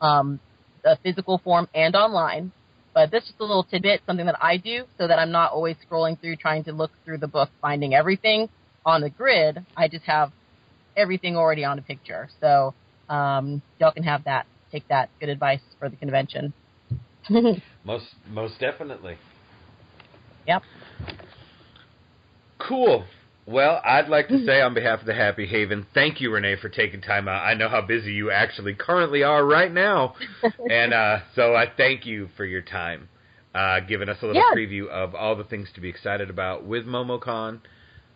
um, 0.00 0.40
the 0.82 0.98
physical 1.04 1.38
form 1.38 1.68
and 1.72 1.94
online. 1.94 2.50
But 2.92 3.12
this 3.12 3.22
is 3.22 3.28
just 3.28 3.40
a 3.40 3.44
little 3.44 3.62
tidbit, 3.62 4.00
something 4.08 4.26
that 4.26 4.42
I 4.42 4.56
do, 4.56 4.86
so 4.98 5.06
that 5.06 5.20
I'm 5.20 5.30
not 5.30 5.52
always 5.52 5.76
scrolling 5.88 6.20
through 6.20 6.34
trying 6.34 6.64
to 6.64 6.72
look 6.72 6.90
through 7.04 7.18
the 7.18 7.28
book, 7.28 7.48
finding 7.62 7.94
everything 7.94 8.48
on 8.84 9.02
the 9.02 9.10
grid. 9.10 9.64
I 9.76 9.86
just 9.86 10.04
have 10.06 10.32
everything 10.96 11.36
already 11.36 11.64
on 11.64 11.78
a 11.78 11.82
picture. 11.82 12.28
So 12.40 12.74
um, 13.08 13.62
y'all 13.78 13.92
can 13.92 14.02
have 14.02 14.24
that. 14.24 14.46
Take 14.72 14.88
that. 14.88 15.10
Good 15.20 15.28
advice 15.28 15.60
for 15.78 15.88
the 15.88 15.96
convention. 15.96 16.52
most 17.84 18.06
most 18.28 18.58
definitely. 18.58 19.16
Yep. 20.48 20.62
Cool. 22.68 23.04
Well, 23.46 23.80
I'd 23.84 24.08
like 24.08 24.28
to 24.28 24.44
say 24.46 24.62
on 24.62 24.72
behalf 24.72 25.00
of 25.00 25.06
the 25.06 25.14
Happy 25.14 25.46
Haven, 25.46 25.86
thank 25.92 26.18
you, 26.20 26.30
Renee, 26.32 26.56
for 26.62 26.70
taking 26.70 27.02
time 27.02 27.28
out. 27.28 27.42
I 27.44 27.52
know 27.52 27.68
how 27.68 27.82
busy 27.82 28.12
you 28.12 28.30
actually 28.30 28.74
currently 28.74 29.22
are 29.22 29.44
right 29.44 29.70
now, 29.70 30.14
and 30.70 30.94
uh, 30.94 31.18
so 31.34 31.54
I 31.54 31.66
thank 31.76 32.06
you 32.06 32.30
for 32.38 32.46
your 32.46 32.62
time, 32.62 33.08
uh, 33.54 33.80
giving 33.80 34.08
us 34.08 34.16
a 34.22 34.26
little 34.26 34.40
Yeah. 34.40 34.56
preview 34.56 34.88
of 34.88 35.14
all 35.14 35.36
the 35.36 35.44
things 35.44 35.68
to 35.74 35.82
be 35.82 35.90
excited 35.90 36.30
about 36.30 36.64
with 36.64 36.86
MomoCon. 36.86 37.60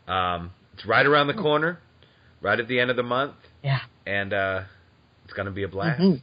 Um, 0.07 0.53
it's 0.73 0.87
right 0.87 1.05
around 1.05 1.27
the 1.27 1.35
corner, 1.35 1.79
right 2.41 2.59
at 2.59 2.67
the 2.67 2.81
end 2.81 2.89
of 2.91 2.97
the 2.97 3.03
month, 3.03 3.35
Yeah. 3.63 3.81
and 4.07 4.33
uh, 4.33 4.63
it's 5.27 5.35
going 5.35 5.45
to 5.47 5.53
be 5.53 5.65
a 5.65 5.69
blast. 5.69 6.01
Mhm. 6.01 6.23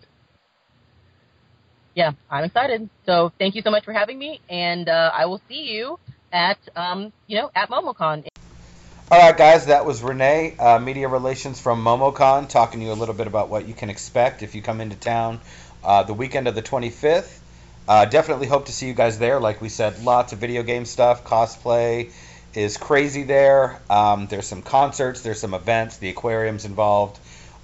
Yeah, 1.94 2.12
I'm 2.32 2.44
excited. 2.44 2.90
So 3.06 3.32
thank 3.38 3.54
you 3.54 3.62
so 3.62 3.70
much 3.70 3.86
for 3.86 3.94
having 3.94 4.18
me, 4.18 4.42
and 4.50 4.90
uh, 4.90 5.12
I 5.14 5.28
will 5.28 5.42
see 5.48 5.62
you 5.72 6.00
at 6.36 6.60
um, 6.76 7.12
you 7.26 7.38
know 7.38 7.50
at 7.56 7.70
MomoCon. 7.70 8.28
All 9.12 9.20
right, 9.20 9.38
guys, 9.38 9.68
that 9.68 9.86
was 9.86 10.02
Renee, 10.02 10.56
uh, 10.58 10.80
Media 10.80 11.08
Relations 11.08 11.62
from 11.62 11.84
MomoCon, 11.84 12.50
talking 12.50 12.80
to 12.80 12.88
you 12.88 12.92
a 12.92 12.96
little 12.96 13.14
bit 13.14 13.28
about 13.28 13.50
what 13.50 13.68
you 13.68 13.74
can 13.74 13.90
expect 13.90 14.42
if 14.42 14.56
you 14.56 14.64
come 14.64 14.82
into 14.82 14.96
town 14.96 15.40
uh, 15.84 16.04
the 16.04 16.14
weekend 16.14 16.48
of 16.48 16.56
the 16.56 16.64
25th. 16.64 17.40
Uh, 17.88 18.06
definitely 18.06 18.48
hope 18.48 18.66
to 18.66 18.72
see 18.72 18.88
you 18.88 18.96
guys 18.96 19.20
there. 19.20 19.40
Like 19.40 19.62
we 19.62 19.70
said, 19.70 20.04
lots 20.04 20.34
of 20.34 20.40
video 20.40 20.64
game 20.64 20.86
stuff. 20.86 21.24
Cosplay 21.24 22.12
is 22.56 22.78
crazy 22.78 23.24
there. 23.24 23.80
Um, 23.92 24.26
there's 24.26 24.48
some 24.48 24.64
concerts, 24.64 25.22
there's 25.22 25.40
some 25.40 25.54
events, 25.54 25.98
the 25.98 26.10
aquarium's 26.10 26.66
involved, 26.66 27.20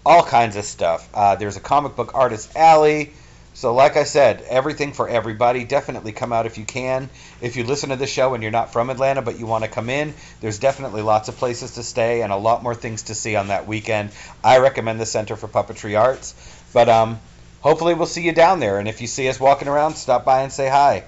all 0.05 0.23
kinds 0.23 0.57
of 0.57 0.63
stuff. 0.63 1.09
Uh, 1.11 1.35
there's 1.37 1.57
a 1.57 1.61
comic 1.61 1.95
book 1.95 2.13
artist 2.13 2.55
alley. 2.55 3.13
So, 3.53 3.73
like 3.73 3.97
I 3.97 4.05
said, 4.05 4.41
everything 4.47 4.93
for 4.93 5.09
everybody. 5.09 5.65
Definitely 5.65 6.13
come 6.13 6.31
out 6.31 6.45
if 6.45 6.57
you 6.57 6.63
can. 6.63 7.09
If 7.41 7.57
you 7.57 7.65
listen 7.65 7.89
to 7.89 7.97
the 7.97 8.07
show 8.07 8.33
and 8.33 8.41
you're 8.41 8.51
not 8.51 8.71
from 8.71 8.89
Atlanta 8.89 9.21
but 9.21 9.37
you 9.37 9.45
want 9.45 9.65
to 9.65 9.69
come 9.69 9.89
in, 9.89 10.13
there's 10.39 10.57
definitely 10.57 11.01
lots 11.01 11.27
of 11.27 11.35
places 11.35 11.75
to 11.75 11.83
stay 11.83 12.21
and 12.21 12.31
a 12.31 12.37
lot 12.37 12.63
more 12.63 12.75
things 12.75 13.03
to 13.03 13.15
see 13.15 13.35
on 13.35 13.49
that 13.49 13.67
weekend. 13.67 14.11
I 14.43 14.59
recommend 14.59 14.99
the 15.01 15.05
Center 15.05 15.35
for 15.35 15.47
Puppetry 15.47 15.99
Arts. 15.99 16.33
But 16.73 16.87
um, 16.87 17.19
hopefully 17.59 17.93
we'll 17.93 18.07
see 18.07 18.23
you 18.23 18.31
down 18.31 18.61
there. 18.61 18.79
And 18.79 18.87
if 18.87 19.01
you 19.01 19.07
see 19.07 19.27
us 19.27 19.39
walking 19.39 19.67
around, 19.67 19.95
stop 19.95 20.23
by 20.23 20.43
and 20.43 20.51
say 20.51 20.69
hi. 20.69 21.03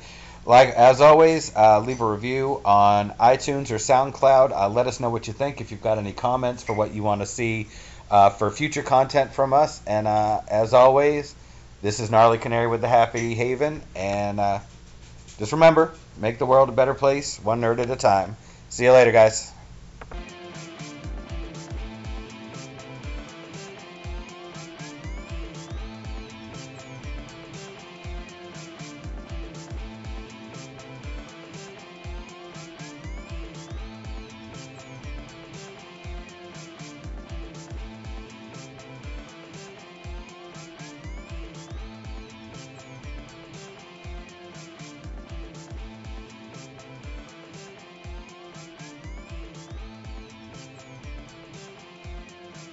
Like 0.46 0.70
as 0.70 1.00
always, 1.00 1.56
uh, 1.56 1.80
leave 1.80 2.02
a 2.02 2.06
review 2.06 2.62
on 2.66 3.12
iTunes 3.12 3.72
or 3.72 3.76
SoundCloud. 3.76 4.52
Uh, 4.52 4.68
let 4.68 4.88
us 4.88 5.00
know 5.00 5.10
what 5.10 5.28
you 5.28 5.34
think. 5.34 5.62
If 5.62 5.72
you've 5.72 5.82
got 5.82 5.98
any 5.98 6.12
comments 6.12 6.62
for 6.62 6.74
what 6.74 6.94
you 6.94 7.04
want 7.04 7.22
to 7.22 7.26
see 7.26 7.70
uh, 8.12 8.30
for 8.30 8.52
future 8.52 8.84
content 8.84 9.34
from 9.34 9.54
us. 9.54 9.82
And 9.88 10.08
uh, 10.08 10.42
as 10.50 10.74
always, 10.74 11.34
this 11.84 12.00
is 12.00 12.10
Gnarly 12.10 12.38
Canary 12.38 12.68
with 12.68 12.80
the 12.80 12.88
Happy 12.88 13.36
Haven. 13.36 13.82
And 13.94 14.40
uh, 14.40 14.60
just 15.38 15.52
remember, 15.52 15.94
make 16.18 16.40
the 16.40 16.46
world 16.46 16.70
a 16.70 16.72
better 16.72 16.94
place, 16.94 17.38
one 17.44 17.60
nerd 17.60 17.80
at 17.80 17.92
a 17.92 17.98
time. 17.98 18.38
See 18.70 18.86
you 18.86 18.94
later, 18.94 19.12
guys. 19.12 19.52